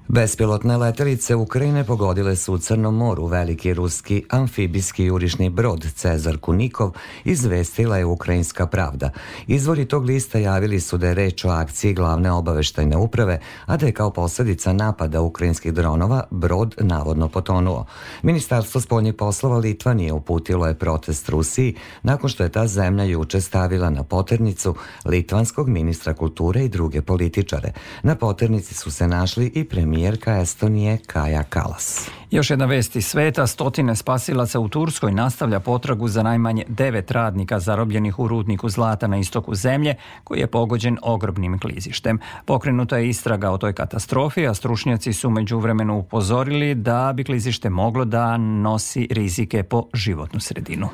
Bespilotne 0.08 0.78
letelice 0.78 1.36
Ukrajine 1.36 1.84
pogodile 1.84 2.36
su 2.36 2.54
u 2.54 2.58
Crnom 2.58 2.96
moru 2.96 3.26
veliki 3.26 3.74
ruski 3.74 4.24
amfibijski 4.30 5.04
jurišni 5.04 5.50
brod 5.50 5.86
Cezar 5.96 6.38
Kunikov, 6.38 6.92
izvestila 7.24 7.98
je 7.98 8.06
Ukrajinska 8.06 8.68
pravda. 8.68 9.10
Izvori 9.48 9.86
tog 9.86 10.06
lista 10.06 10.40
javili 10.40 10.80
su 10.80 10.98
da 10.98 11.08
je 11.08 11.14
reč 11.14 11.46
o 11.46 11.50
akciji 11.50 11.94
glavne 11.94 12.32
obaveštajne 12.32 12.98
uprave, 12.98 13.40
a 13.66 13.78
da 13.78 13.86
je 13.86 13.92
kao 13.92 14.10
posledica 14.10 14.74
napada 14.74 15.22
ukrajinskih 15.22 15.74
dronova 15.74 16.24
brod 16.32 16.76
navodno 16.80 17.30
potonuo. 17.30 17.86
Ministarstvo 18.22 18.82
spoljnih 18.82 19.14
poslova 19.14 19.58
Litvanije 19.58 20.14
uputilo 20.14 20.68
je 20.68 20.80
protest 20.80 21.30
Rusiji 21.30 21.76
nakon 22.04 22.30
što 22.30 22.44
je 22.44 22.52
ta 22.52 22.68
zemlja 22.68 23.04
juče 23.04 23.42
stavila 23.42 23.90
na 23.90 24.04
poternicu 24.04 24.76
litvanskog 25.06 25.70
ministra 25.70 26.14
kulture 26.14 26.66
i 26.66 26.70
druge 26.70 27.02
političare. 27.02 27.72
Na 28.04 28.16
poternici 28.16 28.74
su 28.74 28.92
se 28.92 29.08
našli 29.08 29.52
i 29.56 29.64
premijer 29.64 29.93
premijerka 29.94 30.42
Estonije 30.42 30.98
Kaja 31.08 31.44
Kalas. 31.44 32.10
Još 32.32 32.50
jedna 32.50 32.66
vest 32.66 32.96
iz 32.96 33.06
sveta, 33.06 33.48
stotine 33.48 33.96
spasilaca 33.96 34.60
u 34.60 34.68
Turskoj 34.68 35.12
nastavlja 35.12 35.60
potragu 35.60 36.08
za 36.08 36.24
najmanje 36.24 36.66
devet 36.68 37.12
radnika 37.12 37.60
zarobljenih 37.60 38.20
u 38.20 38.28
rudniku 38.28 38.70
zlata 38.70 39.08
na 39.08 39.18
istoku 39.18 39.56
zemlje, 39.56 39.96
koji 40.24 40.40
je 40.40 40.48
pogođen 40.48 40.98
ogromnim 41.02 41.60
klizištem. 41.60 42.20
Pokrenuta 42.46 42.98
je 42.98 43.10
istraga 43.10 43.52
o 43.52 43.58
toj 43.58 43.74
katastrofi, 43.74 44.48
a 44.48 44.54
stručnjaci 44.54 45.14
su 45.14 45.30
među 45.30 45.60
vremenu 45.60 45.98
upozorili 45.98 46.76
da 46.76 47.14
bi 47.16 47.24
klizište 47.24 47.70
moglo 47.70 48.06
da 48.06 48.38
nosi 48.38 49.08
rizike 49.12 49.64
po 49.64 49.86
životnu 49.94 50.40
sredinu. 50.40 50.90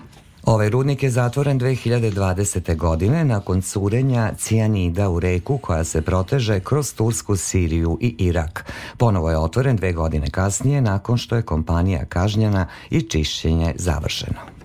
Ovaj 0.45 0.69
rudnik 0.69 1.03
je 1.03 1.09
zatvoren 1.09 1.59
2020. 1.59 2.75
godine 2.75 3.25
nakon 3.25 3.61
curenja 3.61 4.31
cijanida 4.37 5.09
u 5.09 5.19
reku 5.19 5.57
koja 5.57 5.83
se 5.83 6.01
proteže 6.01 6.59
kroz 6.59 6.93
Tursku, 6.93 7.35
Siriju 7.35 7.97
i 8.01 8.15
Irak. 8.19 8.65
Ponovo 8.97 9.29
je 9.29 9.37
otvoren 9.37 9.75
dve 9.75 9.93
godine 9.93 10.29
kasnije 10.29 10.81
nakon 10.81 11.17
što 11.17 11.35
je 11.35 11.41
kompanija 11.41 12.05
kažnjena 12.05 12.67
i 12.89 13.01
čišćenje 13.01 13.73
završeno. 13.75 14.58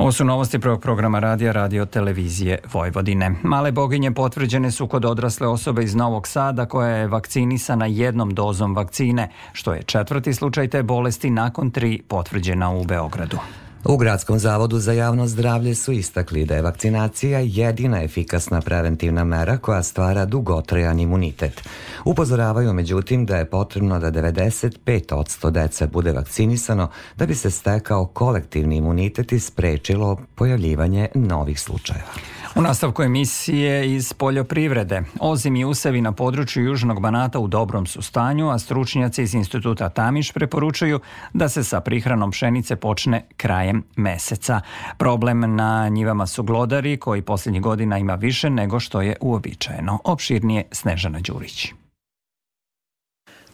Ovo 0.00 0.12
su 0.12 0.24
novosti 0.24 0.58
prvog 0.58 0.80
programa 0.80 1.18
radija 1.18 1.52
Radio 1.52 1.86
Televizije 1.86 2.58
Vojvodine. 2.72 3.34
Male 3.42 3.72
boginje 3.72 4.12
potvrđene 4.12 4.70
su 4.70 4.86
kod 4.86 5.04
odrasle 5.04 5.46
osobe 5.46 5.82
iz 5.82 5.94
Novog 5.94 6.28
Sada 6.28 6.66
koja 6.66 6.88
je 6.88 7.06
vakcinisana 7.06 7.86
jednom 7.86 8.34
dozom 8.34 8.74
vakcine, 8.74 9.28
što 9.52 9.72
je 9.72 9.82
četvrti 9.82 10.34
slučaj 10.34 10.68
te 10.68 10.82
bolesti 10.82 11.30
nakon 11.30 11.70
tri 11.70 12.02
potvrđena 12.08 12.70
u 12.70 12.84
Beogradu. 12.84 13.38
U 13.84 13.96
Gradskom 13.96 14.38
zavodu 14.38 14.78
za 14.78 14.92
javno 14.92 15.26
zdravlje 15.26 15.74
su 15.74 15.92
istakli 15.92 16.44
da 16.44 16.54
je 16.54 16.62
vakcinacija 16.62 17.38
jedina 17.38 18.02
efikasna 18.02 18.60
preventivna 18.60 19.24
mera 19.24 19.58
koja 19.58 19.82
stvara 19.82 20.24
dugotrajan 20.24 21.00
imunitet. 21.00 21.68
Upozoravaju 22.04 22.72
međutim 22.72 23.26
da 23.26 23.36
je 23.36 23.50
potrebno 23.50 23.98
da 23.98 24.10
95% 24.10 25.50
dece 25.50 25.86
bude 25.86 26.12
vakcinisano 26.12 26.88
da 27.16 27.26
bi 27.26 27.34
se 27.34 27.50
stekao 27.50 28.06
kolektivni 28.06 28.76
imunitet 28.76 29.32
i 29.32 29.40
sprečilo 29.40 30.16
pojavljivanje 30.34 31.08
novih 31.14 31.60
slučajeva. 31.60 32.39
U 32.54 32.62
nastavku 32.62 33.02
emisije 33.02 33.94
iz 33.94 34.12
poljoprivrede. 34.12 35.02
Ozim 35.20 35.56
i 35.56 35.64
usevi 35.64 36.00
na 36.00 36.12
području 36.12 36.64
Južnog 36.64 37.00
Banata 37.00 37.38
u 37.38 37.48
dobrom 37.48 37.86
su 37.86 38.02
stanju, 38.02 38.50
a 38.50 38.58
stručnjaci 38.58 39.22
iz 39.22 39.34
instituta 39.34 39.88
Tamiš 39.88 40.32
preporučuju 40.32 41.00
da 41.32 41.48
se 41.48 41.64
sa 41.64 41.80
prihranom 41.80 42.30
pšenice 42.30 42.76
počne 42.76 43.26
krajem 43.36 43.82
meseca. 43.96 44.60
Problem 44.98 45.56
na 45.56 45.88
njivama 45.88 46.26
su 46.26 46.42
glodari 46.42 46.96
koji 46.96 47.22
posljednjih 47.22 47.62
godina 47.62 47.98
ima 47.98 48.14
više 48.14 48.50
nego 48.50 48.80
što 48.80 49.00
je 49.00 49.16
uobičajeno. 49.20 49.98
Opširnije 50.04 50.64
Snežana 50.72 51.18
Đurić. 51.20 51.72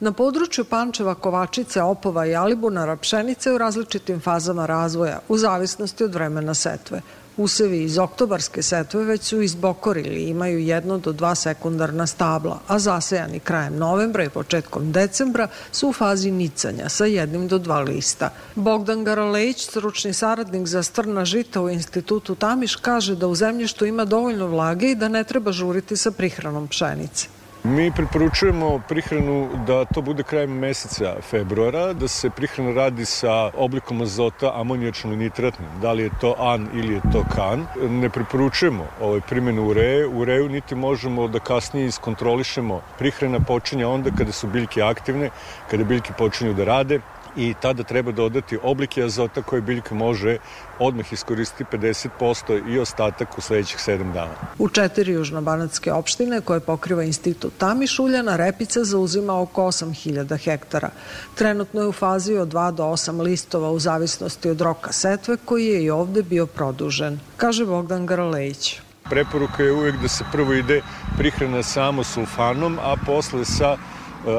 Na 0.01 0.13
području 0.13 0.65
Pančeva, 0.65 1.15
Kovačice, 1.15 1.83
Opova 1.83 2.27
i 2.27 2.35
Alibunara 2.35 2.97
pšenice 2.97 3.53
u 3.53 3.59
različitim 3.59 4.21
fazama 4.21 4.67
razvoja, 4.67 5.19
u 5.29 5.39
zavisnosti 5.39 6.05
od 6.05 6.15
vremena 6.15 6.55
setve. 6.55 7.01
Usevi 7.37 7.83
iz 7.83 7.99
oktobarske 7.99 8.63
setve 8.63 9.05
već 9.05 9.23
su 9.23 9.43
izbokorili 9.43 10.21
i 10.21 10.29
imaju 10.29 10.59
jedno 10.59 10.99
do 10.99 11.13
dva 11.13 11.35
sekundarna 11.35 12.07
stabla, 12.07 12.61
a 12.69 12.79
zasejani 12.79 13.41
krajem 13.41 13.77
novembra 13.77 14.25
i 14.25 14.31
početkom 14.31 14.93
decembra 14.93 15.49
su 15.73 15.89
u 15.89 15.93
fazi 15.93 16.31
nicanja 16.31 16.89
sa 16.89 17.05
jednim 17.05 17.49
do 17.49 17.59
dva 17.59 17.81
lista. 17.81 18.31
Bogdan 18.55 19.05
Garalejić, 19.05 19.65
stručni 19.65 20.13
saradnik 20.13 20.67
za 20.67 20.83
strna 20.83 21.25
žita 21.25 21.61
u 21.61 21.69
institutu 21.69 22.35
Tamiš, 22.35 22.77
kaže 22.77 23.15
da 23.15 23.27
u 23.27 23.35
zemljištu 23.35 23.87
ima 23.87 24.05
dovoljno 24.05 24.47
vlage 24.47 24.91
i 24.91 24.95
da 24.95 25.09
ne 25.09 25.25
treba 25.25 25.53
žuriti 25.53 25.97
sa 25.97 26.11
prihranom 26.11 26.69
pšenice. 26.69 27.36
Mi 27.67 27.91
preporučujemo 27.91 28.81
prihranu 28.89 29.49
da 29.67 29.85
to 29.85 30.01
bude 30.01 30.23
krajem 30.23 30.51
meseca 30.51 31.17
februara, 31.31 31.93
da 31.93 32.09
se 32.09 32.31
prihrana 32.31 32.73
radi 32.73 33.05
sa 33.05 33.51
oblikom 33.57 34.03
azota 34.03 34.53
amonijačno 34.55 35.17
nitratnim, 35.17 35.69
da 35.83 35.93
li 35.93 36.03
je 36.03 36.11
to 36.21 36.35
AN 36.39 36.69
ili 36.75 36.95
je 36.95 37.01
to 37.13 37.25
KAN. 37.35 37.67
Ne 37.91 38.11
preporučujemo 38.11 38.87
ovaj 39.01 39.21
primjenu 39.21 39.67
ureje, 39.69 40.07
ureju 40.07 40.49
niti 40.49 40.75
možemo 40.75 41.29
da 41.29 41.39
kasnije 41.39 41.87
iskontrolišemo. 41.87 42.81
Prihrana 42.99 43.41
počinje 43.41 43.87
onda 43.87 44.11
kada 44.19 44.33
su 44.33 44.47
biljke 44.47 44.83
aktivne, 44.83 45.31
kada 45.71 45.85
biljke 45.85 46.13
počinju 46.19 46.55
da 46.55 46.65
rade, 46.65 47.01
i 47.37 47.55
tada 47.61 47.83
treba 47.83 48.13
dodati 48.13 48.59
oblike 48.63 49.03
azota 49.03 49.43
koje 49.43 49.63
biljka 49.63 49.95
može 49.95 50.39
odmah 50.79 51.13
iskoristiti 51.13 51.77
50% 51.77 52.75
i 52.75 52.79
ostatak 52.79 53.39
u 53.39 53.41
sledećih 53.41 53.79
7 53.79 54.13
dana. 54.13 54.35
U 54.59 54.69
četiri 54.69 55.13
južnobanatske 55.13 55.93
opštine 55.93 56.41
koje 56.41 56.61
pokriva 56.61 57.03
institut 57.03 57.53
Tamišuljana 57.59 58.37
repica 58.37 58.85
zauzima 58.85 59.41
oko 59.41 59.63
8000 59.63 60.45
hektara. 60.45 60.91
Trenutno 61.35 61.81
je 61.81 61.89
u 61.89 61.93
fazi 61.93 62.37
od 62.37 62.49
2 62.49 62.71
do 62.71 62.85
8 62.85 63.23
listova 63.23 63.71
u 63.71 63.79
zavisnosti 63.79 64.51
od 64.51 64.61
roka 64.61 64.93
setve 64.93 65.37
koji 65.45 65.67
je 65.67 65.85
i 65.85 65.91
ovde 65.91 66.23
bio 66.23 66.47
produžen, 66.47 67.21
kaže 67.37 67.67
Bogdan 67.67 68.07
Garalejić. 68.07 68.81
Preporuka 69.11 69.63
je 69.63 69.73
uvek 69.73 69.95
da 70.03 70.09
se 70.09 70.25
prvo 70.33 70.53
ide 70.53 70.83
prihrana 71.19 71.63
samo 71.63 72.05
sulfanom, 72.05 72.79
a 72.83 72.95
posle 73.07 73.45
sa 73.45 73.77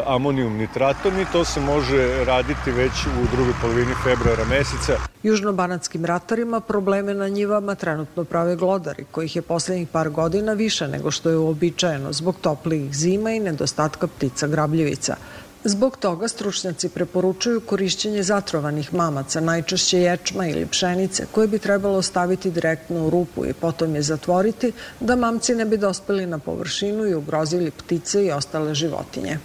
amonijum 0.05 0.57
nitratom 0.57 1.19
i 1.19 1.25
to 1.31 1.45
se 1.45 1.59
može 1.59 2.25
raditi 2.25 2.71
već 2.71 3.05
u 3.05 3.35
drugoj 3.35 3.53
polovini 3.61 3.93
februara 4.03 4.45
meseca. 4.45 4.93
Južnobanatskim 5.23 6.05
ratarima 6.05 6.59
probleme 6.59 7.13
na 7.13 7.27
njivama 7.27 7.75
trenutno 7.75 8.23
prave 8.23 8.55
glodari, 8.55 9.05
kojih 9.11 9.35
je 9.35 9.41
poslednjih 9.41 9.87
par 9.87 10.09
godina 10.09 10.53
više 10.53 10.87
nego 10.87 11.11
što 11.11 11.29
je 11.29 11.37
uobičajeno 11.37 12.13
zbog 12.13 12.35
toplijih 12.41 12.95
zima 12.95 13.31
i 13.31 13.39
nedostatka 13.39 14.07
ptica 14.07 14.47
grabljivica. 14.47 15.15
Zbog 15.63 15.97
toga 15.97 16.27
stručnjaci 16.27 16.89
preporučuju 16.89 17.61
korišćenje 17.61 18.23
zatrovanih 18.23 18.93
mamaca, 18.93 19.41
najčešće 19.41 19.99
ječma 19.99 20.47
ili 20.47 20.65
pšenice, 20.65 21.25
koje 21.31 21.47
bi 21.47 21.59
trebalo 21.59 22.01
staviti 22.01 22.51
direktno 22.51 23.05
u 23.05 23.09
rupu 23.09 23.45
i 23.45 23.53
potom 23.53 23.95
je 23.95 24.01
zatvoriti, 24.01 24.71
da 24.99 25.15
mamci 25.15 25.55
ne 25.55 25.65
bi 25.65 25.77
dospeli 25.77 26.25
na 26.25 26.39
površinu 26.39 27.05
i 27.05 27.15
ugrozili 27.15 27.71
ptice 27.71 28.25
i 28.25 28.31
ostale 28.31 28.75
životinje. 28.75 29.37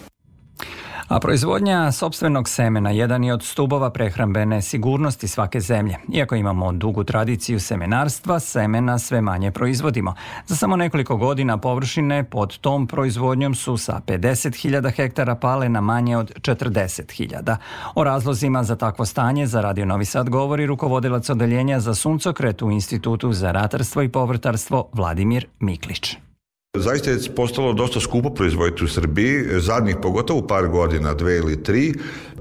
A 1.08 1.20
proizvodnja 1.20 1.92
sobstvenog 1.92 2.48
semena 2.48 2.90
jedan 2.90 3.24
je 3.24 3.34
od 3.34 3.42
stubova 3.42 3.90
prehrambene 3.90 4.62
sigurnosti 4.62 5.28
svake 5.28 5.60
zemlje. 5.60 5.96
Iako 6.12 6.34
imamo 6.34 6.72
dugu 6.72 7.04
tradiciju 7.04 7.60
semenarstva, 7.60 8.40
semena 8.40 8.98
sve 8.98 9.20
manje 9.20 9.50
proizvodimo. 9.50 10.14
Za 10.46 10.56
samo 10.56 10.76
nekoliko 10.76 11.16
godina 11.16 11.58
površine 11.58 12.24
pod 12.24 12.58
tom 12.58 12.86
proizvodnjom 12.86 13.54
su 13.54 13.76
sa 13.76 14.00
50.000 14.06 14.92
hektara 14.96 15.34
pale 15.34 15.68
na 15.68 15.80
manje 15.80 16.16
od 16.16 16.32
40.000. 16.40 17.56
O 17.94 18.04
razlozima 18.04 18.64
za 18.64 18.76
takvo 18.76 19.06
stanje 19.06 19.46
za 19.46 19.60
Radio 19.60 19.84
Novi 19.84 20.04
Sad 20.04 20.28
govori 20.28 20.66
rukovodilac 20.66 21.30
odeljenja 21.30 21.80
za 21.80 21.94
suncokret 21.94 22.62
u 22.62 22.70
Institutu 22.70 23.32
za 23.32 23.52
ratarstvo 23.52 24.02
i 24.02 24.08
povrtarstvo 24.08 24.88
Vladimir 24.92 25.46
Miklić. 25.60 26.16
Zaista 26.78 27.10
je 27.10 27.18
postalo 27.36 27.72
dosta 27.72 28.00
skupo 28.00 28.30
proizvoditi 28.30 28.84
u 28.84 28.88
Srbiji, 28.88 29.60
zadnjih 29.60 29.96
pogotovo 30.02 30.46
par 30.46 30.68
godina, 30.68 31.14
dve 31.14 31.36
ili 31.36 31.62
tri, 31.62 31.94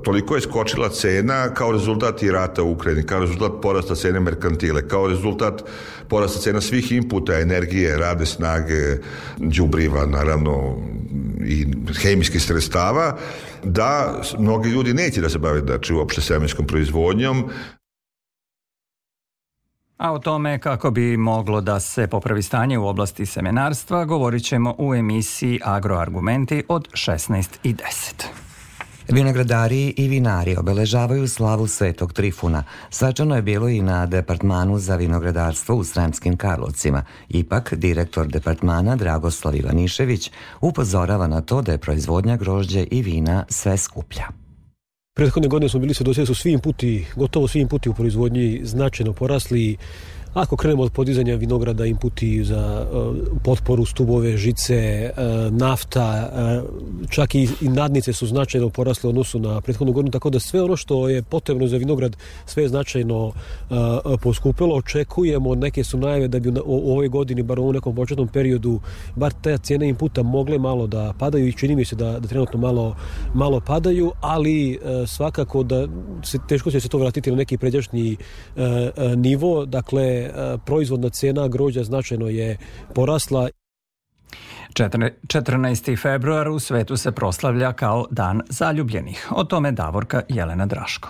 toliko 0.04 0.36
je 0.36 0.42
skočila 0.42 0.90
cena 0.90 1.54
kao 1.54 1.72
rezultat 1.72 2.24
i 2.24 2.32
rata 2.32 2.64
u 2.64 2.72
Ukrajini, 2.72 3.04
kao 3.04 3.20
rezultat 3.20 3.52
porasta 3.62 3.96
cene 3.96 4.20
merkantile, 4.20 4.88
kao 4.88 5.08
rezultat 5.08 5.64
porasta 6.08 6.40
cena 6.40 6.62
svih 6.62 6.92
inputa, 6.92 7.40
energije, 7.40 7.98
radne 7.98 8.26
snage, 8.26 8.98
džubriva, 9.50 10.06
naravno, 10.06 10.78
i 11.46 11.66
hemijskih 12.02 12.44
sredstava, 12.44 13.18
da 13.64 14.22
mnogi 14.40 14.70
ljudi 14.70 14.94
neće 14.94 15.22
da 15.22 15.30
se 15.30 15.40
bave 15.40 15.60
znači, 15.60 15.94
uopšte 15.94 16.22
semenskom 16.22 16.68
proizvodnjom, 16.68 17.50
A 20.02 20.12
o 20.14 20.20
tome 20.20 20.60
kako 20.60 20.92
bi 20.92 21.18
moglo 21.18 21.62
da 21.62 21.80
se 21.80 22.08
popravi 22.08 22.42
stanje 22.44 22.78
u 22.78 22.88
oblasti 22.88 23.26
semenarstva 23.26 24.06
govorit 24.06 24.44
ćemo 24.44 24.76
u 24.78 24.96
emisiji 24.96 25.60
Agroargumenti 25.64 26.64
od 26.68 26.88
16 26.94 27.58
i 27.64 27.74
10. 27.74 27.82
Vinogradari 29.08 29.94
i 29.98 30.08
vinari 30.08 30.56
obeležavaju 30.58 31.28
slavu 31.28 31.68
Svetog 31.68 32.14
Trifuna. 32.14 32.64
Svečano 32.90 33.36
je 33.36 33.42
bilo 33.42 33.70
i 33.70 33.82
na 33.82 34.06
Departmanu 34.06 34.80
za 34.80 34.96
vinogradarstvo 34.96 35.76
u 35.76 35.84
Sremskim 35.84 36.38
Karlovcima. 36.38 37.04
Ipak, 37.30 37.74
direktor 37.74 38.28
departmana 38.28 38.96
Dragoslav 38.96 39.56
Ivanišević 39.56 40.32
upozorava 40.62 41.28
na 41.28 41.42
to 41.42 41.62
da 41.62 41.72
je 41.72 41.78
proizvodnja 41.78 42.38
grožđe 42.38 42.86
i 42.92 43.02
vina 43.02 43.46
sve 43.50 43.78
skuplja. 43.78 44.41
Prethodne 45.14 45.48
godine 45.50 45.70
smo 45.70 45.80
bili 45.80 45.94
svedoci 45.94 46.20
da 46.20 46.26
su 46.26 46.36
svi 46.36 46.52
inputi, 46.52 47.06
gotovo 47.16 47.48
svi 47.48 47.60
inputi 47.62 47.90
u 47.90 47.94
proizvodnji 47.94 48.62
značajno 48.64 49.14
porasli 49.14 49.78
Ako 50.34 50.56
krenemo 50.56 50.84
od 50.84 50.92
podizanja 50.92 51.36
vinograda, 51.36 51.86
inputi 51.86 52.44
za 52.44 52.88
uh, 52.92 53.16
potporu 53.44 53.86
stubove, 53.86 54.38
žice, 54.38 55.12
uh, 55.12 55.54
nafta, 55.54 56.32
uh, 56.34 57.10
čak 57.10 57.36
i, 57.36 57.50
nadnice 57.62 58.14
su 58.14 58.28
značajno 58.28 58.70
porasle 58.70 59.08
u 59.08 59.10
odnosu 59.10 59.40
na 59.40 59.62
prethodnu 59.62 59.94
godinu, 59.94 60.12
tako 60.12 60.30
da 60.30 60.40
sve 60.40 60.62
ono 60.64 60.76
što 60.76 61.10
je 61.10 61.24
potrebno 61.24 61.68
za 61.68 61.78
vinograd 61.78 62.18
sve 62.46 62.64
je 62.64 62.70
značajno 62.70 63.32
poskupilo. 64.22 64.76
Očekujemo, 64.76 65.56
neke 65.56 65.84
su 65.84 65.98
najave 65.98 66.28
da 66.28 66.40
bi 66.40 66.50
u, 66.50 66.92
ovoj 66.92 67.08
godini, 67.08 67.44
bar 67.44 67.60
u 67.60 67.74
nekom 67.74 67.96
početnom 67.96 68.28
periodu, 68.28 68.80
bar 69.16 69.34
te 69.34 69.58
cene 69.58 69.90
inputa 69.90 70.24
mogle 70.24 70.60
malo 70.60 70.88
da 70.88 71.14
padaju 71.20 71.48
i 71.48 71.54
čini 71.54 71.76
mi 71.76 71.86
se 71.86 71.96
da, 71.96 72.20
da 72.20 72.28
trenutno 72.28 72.60
malo, 72.60 72.96
malo 73.34 73.60
padaju, 73.60 74.12
ali 74.22 74.80
svakako 75.08 75.64
da 75.64 75.88
se, 76.24 76.38
teško 76.48 76.72
će 76.72 76.80
se 76.80 76.90
to 76.90 76.98
vratiti 76.98 77.32
na 77.32 77.38
neki 77.38 77.58
pređašnji 77.58 78.18
nivo, 79.16 79.66
dakle 79.66 80.21
E, 80.24 80.58
proizvodna 80.66 81.10
cena 81.10 81.48
grođa 81.48 81.84
značajno 81.84 82.28
je 82.28 82.58
porasla. 82.96 83.50
14. 84.74 86.02
februar 86.02 86.50
u 86.50 86.60
svetu 86.60 86.98
se 86.98 87.12
proslavlja 87.12 87.74
kao 87.74 88.06
Dan 88.12 88.42
zaljubljenih. 88.50 89.28
O 89.32 89.44
tome 89.44 89.72
Davorka 89.72 90.22
Jelena 90.30 90.66
Draško. 90.66 91.10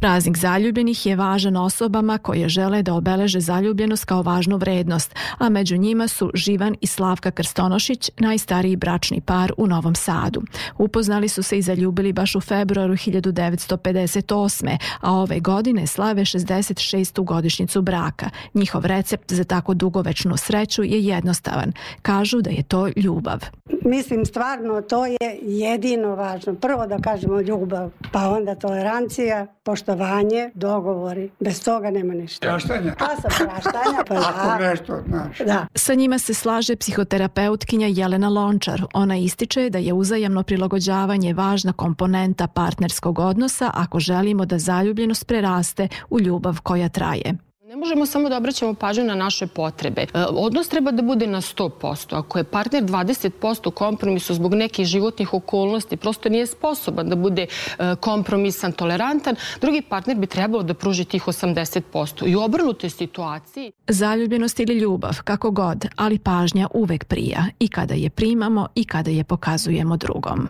Praznik 0.00 0.36
zaljubljenih 0.36 1.06
je 1.06 1.16
važan 1.16 1.56
osobama 1.56 2.18
koje 2.18 2.48
žele 2.48 2.82
da 2.82 2.94
obeleže 2.94 3.40
zaljubljenost 3.40 4.04
kao 4.04 4.22
važnu 4.22 4.56
vrednost, 4.56 5.14
a 5.38 5.48
među 5.48 5.76
njima 5.76 6.08
su 6.08 6.30
Živan 6.34 6.76
i 6.80 6.86
Slavka 6.86 7.30
Krstonošić, 7.30 8.10
najstariji 8.18 8.76
bračni 8.76 9.20
par 9.20 9.52
u 9.56 9.66
Novom 9.66 9.94
Sadu. 9.94 10.42
Upoznali 10.78 11.28
su 11.28 11.42
se 11.42 11.58
i 11.58 11.62
zaljubili 11.62 12.12
baš 12.12 12.34
u 12.34 12.40
februaru 12.40 12.92
1958. 12.92 14.76
a 15.00 15.12
ove 15.12 15.40
godine 15.40 15.86
slave 15.86 16.22
66. 16.22 17.24
godišnjicu 17.24 17.82
braka. 17.82 18.30
Njihov 18.54 18.86
recept 18.86 19.32
za 19.32 19.44
tako 19.44 19.74
dugovečnu 19.74 20.36
sreću 20.36 20.82
je 20.82 21.04
jednostavan. 21.04 21.72
Kažu 22.02 22.40
da 22.40 22.50
je 22.50 22.62
to 22.62 22.88
ljubav. 22.96 23.40
Mislim, 23.84 24.26
stvarno, 24.26 24.82
to 24.82 25.06
je 25.06 25.38
jedino 25.42 26.14
važno. 26.14 26.54
Prvo 26.54 26.86
da 26.86 26.98
kažemo 26.98 27.40
ljubav, 27.40 27.90
pa 28.12 28.28
onda 28.28 28.54
tolerancija, 28.54 29.46
poštovanje, 29.90 30.50
dogovori. 30.54 31.30
Bez 31.40 31.64
toga 31.64 31.90
nema 31.90 32.14
ništa. 32.14 32.46
Praštanja. 32.46 32.94
Pa 32.98 33.06
sa 33.06 33.44
praštanja, 33.44 34.04
pa 34.08 34.14
da. 34.14 34.34
Ako 34.36 34.62
nešto, 34.62 35.02
znaš. 35.08 35.38
Da. 35.38 35.66
Sa 35.74 35.94
njima 35.94 36.18
se 36.18 36.34
slaže 36.34 36.76
psihoterapeutkinja 36.76 37.86
Jelena 37.86 38.28
Lončar. 38.28 38.82
Ona 38.94 39.16
ističe 39.16 39.70
da 39.70 39.78
je 39.78 39.92
uzajamno 39.92 40.42
prilagođavanje 40.42 41.34
važna 41.34 41.72
komponenta 41.72 42.46
partnerskog 42.46 43.18
odnosa 43.18 43.70
ako 43.74 44.00
želimo 44.00 44.44
da 44.44 44.58
zaljubljenost 44.58 45.26
preraste 45.26 45.88
u 46.10 46.20
ljubav 46.20 46.60
koja 46.62 46.88
traje. 46.88 47.49
Ne 47.70 47.76
možemo 47.76 48.06
samo 48.06 48.28
da 48.28 48.36
obraćamo 48.36 48.74
pažnju 48.74 49.04
na 49.04 49.14
naše 49.14 49.46
potrebe. 49.46 50.02
E, 50.02 50.06
odnos 50.30 50.68
treba 50.68 50.90
da 50.90 51.02
bude 51.02 51.26
na 51.26 51.40
100%. 51.40 52.18
Ako 52.18 52.38
je 52.38 52.44
partner 52.44 52.84
20% 52.84 53.70
kompromisu 53.70 54.34
zbog 54.34 54.54
nekih 54.54 54.86
životnih 54.86 55.34
okolnosti, 55.34 55.96
prosto 55.96 56.28
nije 56.28 56.46
sposoban 56.46 57.08
da 57.08 57.16
bude 57.16 57.46
e, 57.46 57.94
kompromisan, 58.00 58.72
tolerantan, 58.72 59.36
drugi 59.60 59.82
partner 59.82 60.16
bi 60.16 60.26
trebalo 60.26 60.62
da 60.62 60.74
pruži 60.74 61.04
tih 61.04 61.26
80%. 61.26 62.26
I 62.26 62.36
u 62.36 62.42
obrnutoj 62.42 62.90
situaciji... 62.90 63.72
Zaljubljenost 63.88 64.60
ili 64.60 64.78
ljubav, 64.78 65.22
kako 65.24 65.50
god, 65.50 65.86
ali 65.96 66.18
pažnja 66.18 66.68
uvek 66.74 67.04
prija 67.04 67.44
i 67.58 67.68
kada 67.68 67.94
je 67.94 68.10
primamo 68.10 68.68
i 68.74 68.84
kada 68.84 69.10
je 69.10 69.24
pokazujemo 69.24 69.96
drugom. 69.96 70.48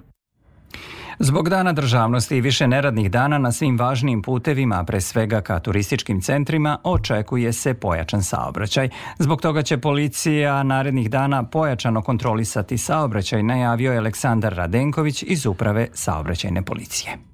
Zbog 1.22 1.48
dana 1.48 1.72
državnosti 1.72 2.36
i 2.36 2.40
više 2.40 2.68
neradnih 2.68 3.10
dana 3.10 3.38
na 3.38 3.52
svim 3.52 3.78
važnim 3.78 4.22
putevima, 4.22 4.84
pre 4.84 5.00
svega 5.00 5.40
ka 5.40 5.58
turističkim 5.58 6.20
centrima, 6.20 6.78
očekuje 6.84 7.52
se 7.52 7.74
pojačan 7.74 8.22
saobraćaj. 8.22 8.88
Zbog 9.18 9.40
toga 9.40 9.62
će 9.62 9.78
policija 9.78 10.62
narednih 10.62 11.10
dana 11.10 11.44
pojačano 11.44 12.02
kontrolisati 12.02 12.78
saobraćaj, 12.78 13.42
najavio 13.42 13.92
je 13.92 13.98
Aleksandar 13.98 14.54
Radenković 14.54 15.22
iz 15.22 15.46
Uprave 15.46 15.88
saobraćajne 15.94 16.62
policije. 16.62 17.29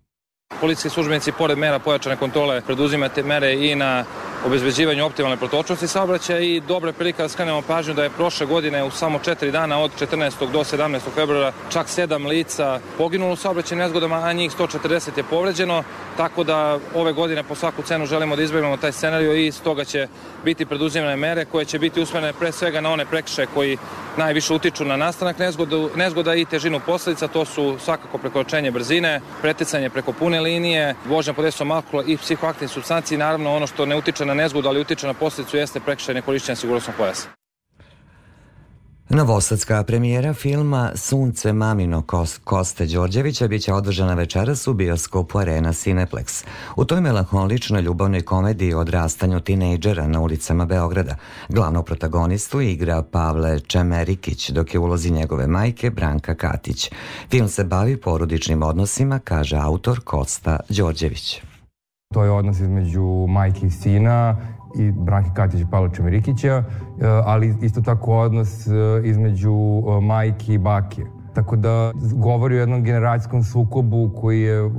Policijski 0.60 0.90
službenici, 0.90 1.32
pored 1.32 1.58
mera 1.58 1.78
pojačane 1.78 2.16
kontrole, 2.16 2.60
preduzimate 2.60 3.22
mere 3.22 3.52
i 3.54 3.74
na 3.74 4.04
obezbeđivanju 4.46 5.04
optimalne 5.06 5.36
protočnosti 5.36 5.88
saobraćaja 5.88 6.40
i 6.40 6.60
dobra 6.60 6.92
prilika 6.92 7.22
da 7.22 7.28
skrenemo 7.28 7.62
pažnju 7.62 7.94
da 7.94 8.04
je 8.04 8.10
prošle 8.10 8.46
godine 8.46 8.84
u 8.84 8.90
samo 8.90 9.18
četiri 9.18 9.50
dana 9.50 9.78
od 9.78 9.90
14. 10.00 10.50
do 10.52 10.58
17. 10.58 11.00
februara 11.14 11.52
čak 11.72 11.88
sedam 11.88 12.26
lica 12.26 12.80
poginulo 12.98 13.32
u 13.32 13.36
saobraćajnim 13.36 13.82
nezgodama, 13.84 14.16
a 14.24 14.32
njih 14.32 14.52
140 14.58 15.16
je 15.16 15.24
povređeno, 15.24 15.82
tako 16.16 16.44
da 16.44 16.78
ove 16.94 17.12
godine 17.12 17.42
po 17.42 17.54
svaku 17.54 17.82
cenu 17.82 18.06
želimo 18.06 18.36
da 18.36 18.42
izbjegnemo 18.42 18.76
taj 18.76 18.92
scenariju 18.92 19.36
i 19.36 19.52
stoga 19.52 19.84
će 19.84 20.08
biti 20.44 20.66
preduzimane 20.66 21.16
mere 21.16 21.44
koje 21.44 21.64
će 21.64 21.78
biti 21.78 22.00
usmerene 22.00 22.32
pre 22.32 22.52
svega 22.52 22.80
na 22.80 22.90
one 22.90 23.04
prekše 23.04 23.46
koji 23.54 23.78
najviše 24.18 24.54
utiču 24.54 24.84
na 24.84 24.96
nastanak 24.96 25.38
nezgoda, 25.38 25.76
nezgoda 25.96 26.34
i 26.34 26.44
težinu 26.44 26.80
posledica, 26.86 27.28
to 27.28 27.44
su 27.44 27.76
svakako 27.78 28.18
prekoračenje 28.18 28.70
brzine, 28.70 29.20
preticanje 29.42 29.90
preko 29.90 30.12
pune 30.12 30.40
linije, 30.40 30.94
vožnja 31.06 31.32
pod 31.32 31.44
esom 31.44 31.70
alkohola 31.70 32.04
i 32.06 32.16
psihoaktivnih 32.16 32.70
substanci, 32.70 33.16
naravno 33.16 33.54
ono 33.54 33.66
što 33.66 33.86
ne 33.86 33.96
utiče 33.96 34.24
na 34.24 34.34
nezgodu, 34.34 34.68
ali 34.68 34.80
utiče 34.80 35.06
na 35.06 35.14
posledicu 35.14 35.56
jeste 35.56 35.80
prekršaj 35.80 36.14
nekorišćenja 36.14 36.56
sigurnosnog 36.56 36.96
pojasa. 36.96 37.45
Novosadska 39.08 39.82
premijera 39.82 40.34
filma 40.34 40.90
Sunce 40.94 41.52
mamino 41.52 42.02
Koste 42.44 42.86
Đorđevića 42.86 43.48
biće 43.48 43.72
održana 43.72 44.14
večeras 44.14 44.66
u 44.66 44.74
bioskopu 44.74 45.38
Arena 45.38 45.72
Cineplex. 45.72 46.44
U 46.76 46.84
toj 46.84 47.00
melanholičnoj 47.00 47.82
ljubavnoj 47.82 48.22
komediji 48.22 48.74
o 48.74 48.80
odrastanju 48.80 49.40
tinejdžera 49.40 50.06
na 50.06 50.20
ulicama 50.20 50.64
Beograda 50.64 51.16
glavnog 51.48 51.86
protagonistu 51.86 52.60
igra 52.60 53.02
Pavle 53.02 53.60
Čemerikić, 53.60 54.50
dok 54.50 54.74
je 54.74 54.80
ulozi 54.80 55.10
njegove 55.10 55.46
majke 55.46 55.90
Branka 55.90 56.34
Katić. 56.34 56.90
Film 57.30 57.48
se 57.48 57.64
bavi 57.64 57.96
porodičnim 57.96 58.62
odnosima, 58.62 59.18
kaže 59.18 59.56
autor 59.56 60.00
Kosta 60.04 60.60
Đorđević. 60.68 61.42
To 62.14 62.24
je 62.24 62.30
odnos 62.30 62.60
između 62.60 63.26
majke 63.28 63.66
i 63.66 63.70
sina 63.70 64.36
i 64.78 64.92
Branke 64.92 65.30
Katić 65.34 65.60
i 65.60 65.66
Pavla 65.70 65.88
Čemerikića, 65.88 66.50
e, 66.50 66.64
ali 67.24 67.54
isto 67.62 67.80
tako 67.80 68.16
odnos 68.16 68.66
e, 68.66 68.70
između 69.04 69.52
e, 69.52 70.00
majke 70.00 70.54
i 70.54 70.58
bake. 70.58 71.02
Tako 71.34 71.56
da 71.56 71.92
govori 72.14 72.56
o 72.56 72.60
jednom 72.60 72.82
generacijskom 72.82 73.42
sukobu 73.42 74.10
koji 74.20 74.40
je 74.40 74.70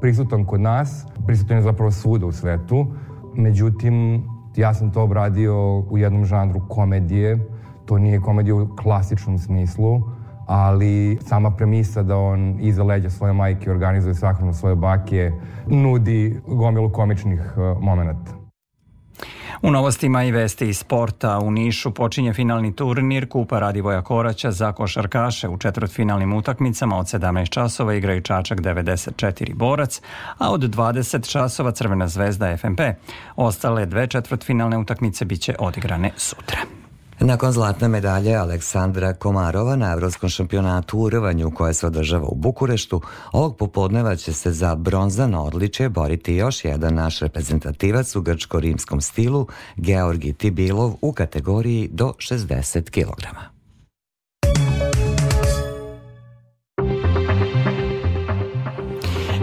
prisutan 0.00 0.44
kod 0.44 0.60
nas, 0.60 1.06
prisutan 1.26 1.56
je 1.56 1.62
zapravo 1.62 1.90
svuda 1.90 2.26
u 2.26 2.32
svetu. 2.32 2.86
Međutim, 3.34 4.22
ja 4.56 4.74
sam 4.74 4.90
to 4.90 5.02
obradio 5.02 5.78
u 5.78 5.98
jednom 5.98 6.24
žanru 6.24 6.60
komedije. 6.68 7.38
To 7.84 7.98
nije 7.98 8.20
komedija 8.20 8.54
u 8.54 8.68
klasičnom 8.76 9.38
smislu, 9.38 10.02
ali 10.46 11.18
sama 11.26 11.50
premisa 11.50 12.02
da 12.02 12.16
on 12.16 12.56
iza 12.60 12.84
leđa 12.84 13.10
svoje 13.10 13.32
majke 13.32 13.70
organizuje 13.70 14.14
sahranu 14.14 14.52
svoje 14.52 14.76
bake 14.76 15.32
nudi 15.66 16.40
gomilu 16.46 16.92
komičnih 16.92 17.40
momenta. 17.80 18.39
U 19.62 19.70
novostima 19.70 20.24
i 20.24 20.30
vesti 20.30 20.68
iz 20.68 20.78
sporta 20.78 21.38
u 21.38 21.50
Nišu 21.50 21.90
počinje 21.90 22.32
finalni 22.32 22.76
turnir 22.76 23.28
Kupa 23.28 23.58
Radivoja 23.58 24.02
Koraća 24.02 24.50
za 24.50 24.72
košarkaše. 24.72 25.48
U 25.48 25.58
četvrtfinalnim 25.58 26.32
utakmicama 26.32 26.98
od 26.98 27.06
17 27.06 27.48
časova 27.50 27.94
igraju 27.94 28.22
Čačak 28.22 28.60
94 28.60 29.54
Borac, 29.54 30.00
a 30.38 30.50
od 30.50 30.60
20 30.60 31.30
časova 31.32 31.72
Crvena 31.72 32.08
zvezda 32.08 32.56
FMP. 32.56 32.80
Ostale 33.36 33.86
dve 33.86 34.06
četvrtfinalne 34.06 34.78
utakmice 34.78 35.24
biće 35.24 35.54
odigrane 35.58 36.10
sutra. 36.16 36.79
Nakon 37.22 37.52
zlatne 37.52 37.88
medalje 37.88 38.34
Aleksandra 38.36 39.14
Komarova 39.14 39.76
na 39.76 39.92
Evropskom 39.92 40.28
šampionatu 40.28 40.98
u 40.98 41.10
rvanju 41.10 41.50
koje 41.50 41.74
se 41.74 41.86
održava 41.86 42.26
u 42.26 42.34
Bukureštu, 42.34 43.00
ovog 43.32 43.56
popodneva 43.56 44.16
će 44.16 44.32
se 44.32 44.52
za 44.52 44.74
bronzano 44.74 45.42
odličje 45.42 45.88
boriti 45.88 46.34
još 46.34 46.64
jedan 46.64 46.94
naš 46.94 47.20
reprezentativac 47.20 48.16
u 48.16 48.22
grčko-rimskom 48.22 49.00
stilu, 49.00 49.46
Georgi 49.76 50.32
Tibilov 50.32 50.94
u 51.00 51.12
kategoriji 51.12 51.88
do 51.92 52.12
60 52.18 52.90
kg. 52.90 53.26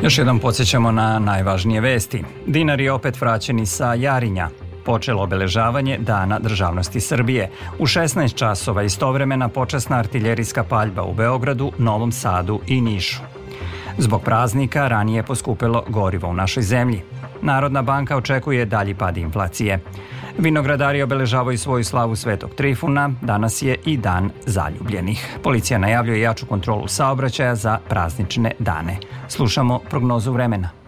Još 0.03 0.17
jednom 0.17 0.39
podsjećamo 0.39 0.91
na 0.91 1.19
najvažnije 1.19 1.81
vesti. 1.81 2.23
Dinari 2.47 2.89
opet 2.89 3.21
vraćeni 3.21 3.65
sa 3.65 3.93
Jarinja 3.93 4.49
počelo 4.87 5.23
obeležavanje 5.23 5.97
Dana 5.99 6.39
državnosti 6.39 6.99
Srbije. 6.99 7.49
U 7.79 7.85
16 7.85 8.35
časova 8.35 8.83
istovremena 8.83 9.49
počasna 9.49 9.97
artiljerijska 9.97 10.63
paljba 10.63 11.03
u 11.03 11.13
Beogradu, 11.13 11.71
Novom 11.77 12.11
Sadu 12.11 12.59
i 12.67 12.81
Nišu. 12.81 13.21
Zbog 13.97 14.23
praznika 14.23 14.87
ranije 14.87 15.23
poskupilo 15.23 15.83
gorivo 15.87 16.29
u 16.29 16.33
našoj 16.33 16.63
zemlji. 16.63 17.01
Narodna 17.41 17.81
banka 17.81 18.17
očekuje 18.17 18.65
dalji 18.65 18.95
pad 18.95 19.17
inflacije. 19.17 19.79
Vinogradari 20.37 21.01
obeležavaju 21.01 21.57
svoju 21.57 21.83
slavu 21.83 22.15
Svetog 22.15 22.55
Trifuna, 22.55 23.09
danas 23.21 23.61
je 23.61 23.77
i 23.85 23.97
dan 23.97 24.31
zaljubljenih. 24.45 25.37
Policija 25.43 25.79
najavljuje 25.79 26.21
jaču 26.21 26.45
kontrolu 26.45 26.87
saobraćaja 26.87 27.55
za 27.55 27.79
praznične 27.89 28.51
dane. 28.59 28.97
Slušamo 29.27 29.79
prognozu 29.89 30.31
vremena. 30.31 30.86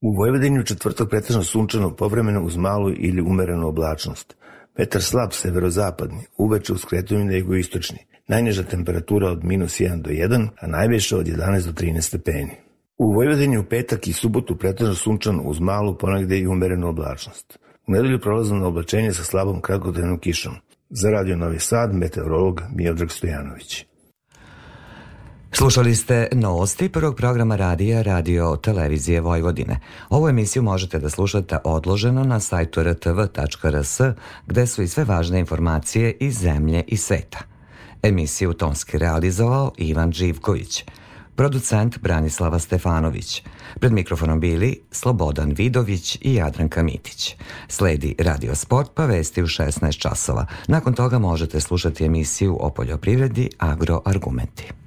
U 0.00 0.12
Vojvodini 0.16 0.60
u 0.60 0.64
četvrtok 0.64 1.10
pretežno 1.10 1.42
sunčano 1.44 1.96
povremeno 1.96 2.42
uz 2.42 2.56
malu 2.56 2.90
ili 2.96 3.22
umerenu 3.22 3.68
oblačnost. 3.68 4.36
Vetar 4.78 5.02
slab 5.02 5.32
severozapadni, 5.32 6.24
uveče 6.36 6.72
uz 6.72 6.84
kretanje 6.84 7.24
na 7.24 7.32
jugoistočni. 7.32 7.98
Najniža 8.28 8.62
temperatura 8.62 9.30
od 9.30 9.44
minus 9.44 9.80
1 9.80 10.02
do 10.02 10.10
1, 10.10 10.48
a 10.60 10.66
najviša 10.66 11.16
od 11.16 11.26
11 11.26 11.66
do 11.66 11.72
13 11.72 12.00
stepeni. 12.00 12.56
U 12.98 13.12
Vojvodini 13.12 13.58
u 13.58 13.64
petak 13.64 14.08
i 14.08 14.12
subotu 14.12 14.56
pretežno 14.56 14.94
sunčano 14.94 15.42
uz 15.42 15.60
malu 15.60 15.98
ponegde 15.98 16.38
i 16.38 16.46
umerenu 16.46 16.88
oblačnost. 16.88 17.58
U 17.86 17.92
nedelju 17.92 18.20
prolazno 18.20 18.58
na 18.58 18.66
oblačenje 18.66 19.12
sa 19.12 19.24
slabom 19.24 19.60
kratkotrajnom 19.60 20.18
kišom. 20.18 20.54
Za 20.90 21.10
Radio 21.10 21.36
Novi 21.36 21.58
Sad, 21.58 21.94
meteorolog 21.94 22.62
Miodrag 22.74 23.10
Stojanović. 23.10 23.89
Slušali 25.52 25.94
ste 25.94 26.28
novosti 26.32 26.88
prvog 26.88 27.16
programa 27.16 27.56
radija 27.56 28.02
Radio 28.02 28.56
Televizije 28.56 29.20
Vojvodine. 29.20 29.80
Ovu 30.08 30.28
emisiju 30.28 30.62
možete 30.62 30.98
da 30.98 31.10
slušate 31.10 31.58
odloženo 31.64 32.24
na 32.24 32.40
sajtu 32.40 32.82
rtv.rs 32.82 34.00
gde 34.46 34.66
su 34.66 34.82
i 34.82 34.88
sve 34.88 35.04
važne 35.04 35.40
informacije 35.40 36.16
iz 36.20 36.38
zemlje 36.38 36.84
i 36.86 36.96
sveta. 36.96 37.38
Emisiju 38.02 38.52
tonski 38.52 38.98
realizovao 38.98 39.72
Ivan 39.76 40.12
Živković, 40.12 40.84
producent 41.36 41.98
Branislava 41.98 42.58
Stefanović. 42.58 43.42
Pred 43.80 43.92
mikrofonom 43.92 44.40
bili 44.40 44.80
Slobodan 44.90 45.54
Vidović 45.56 46.18
i 46.20 46.34
Jadranka 46.34 46.82
Mitić. 46.82 47.36
Sledi 47.68 48.14
Radio 48.18 48.54
Sport 48.54 48.90
pa 48.94 49.06
vesti 49.06 49.42
u 49.42 49.46
16 49.46 49.98
časova. 49.98 50.46
Nakon 50.68 50.94
toga 50.94 51.18
možete 51.18 51.60
slušati 51.60 52.04
emisiju 52.04 52.56
o 52.60 52.70
poljoprivredi 52.70 53.50
Agroargumenti. 53.58 54.79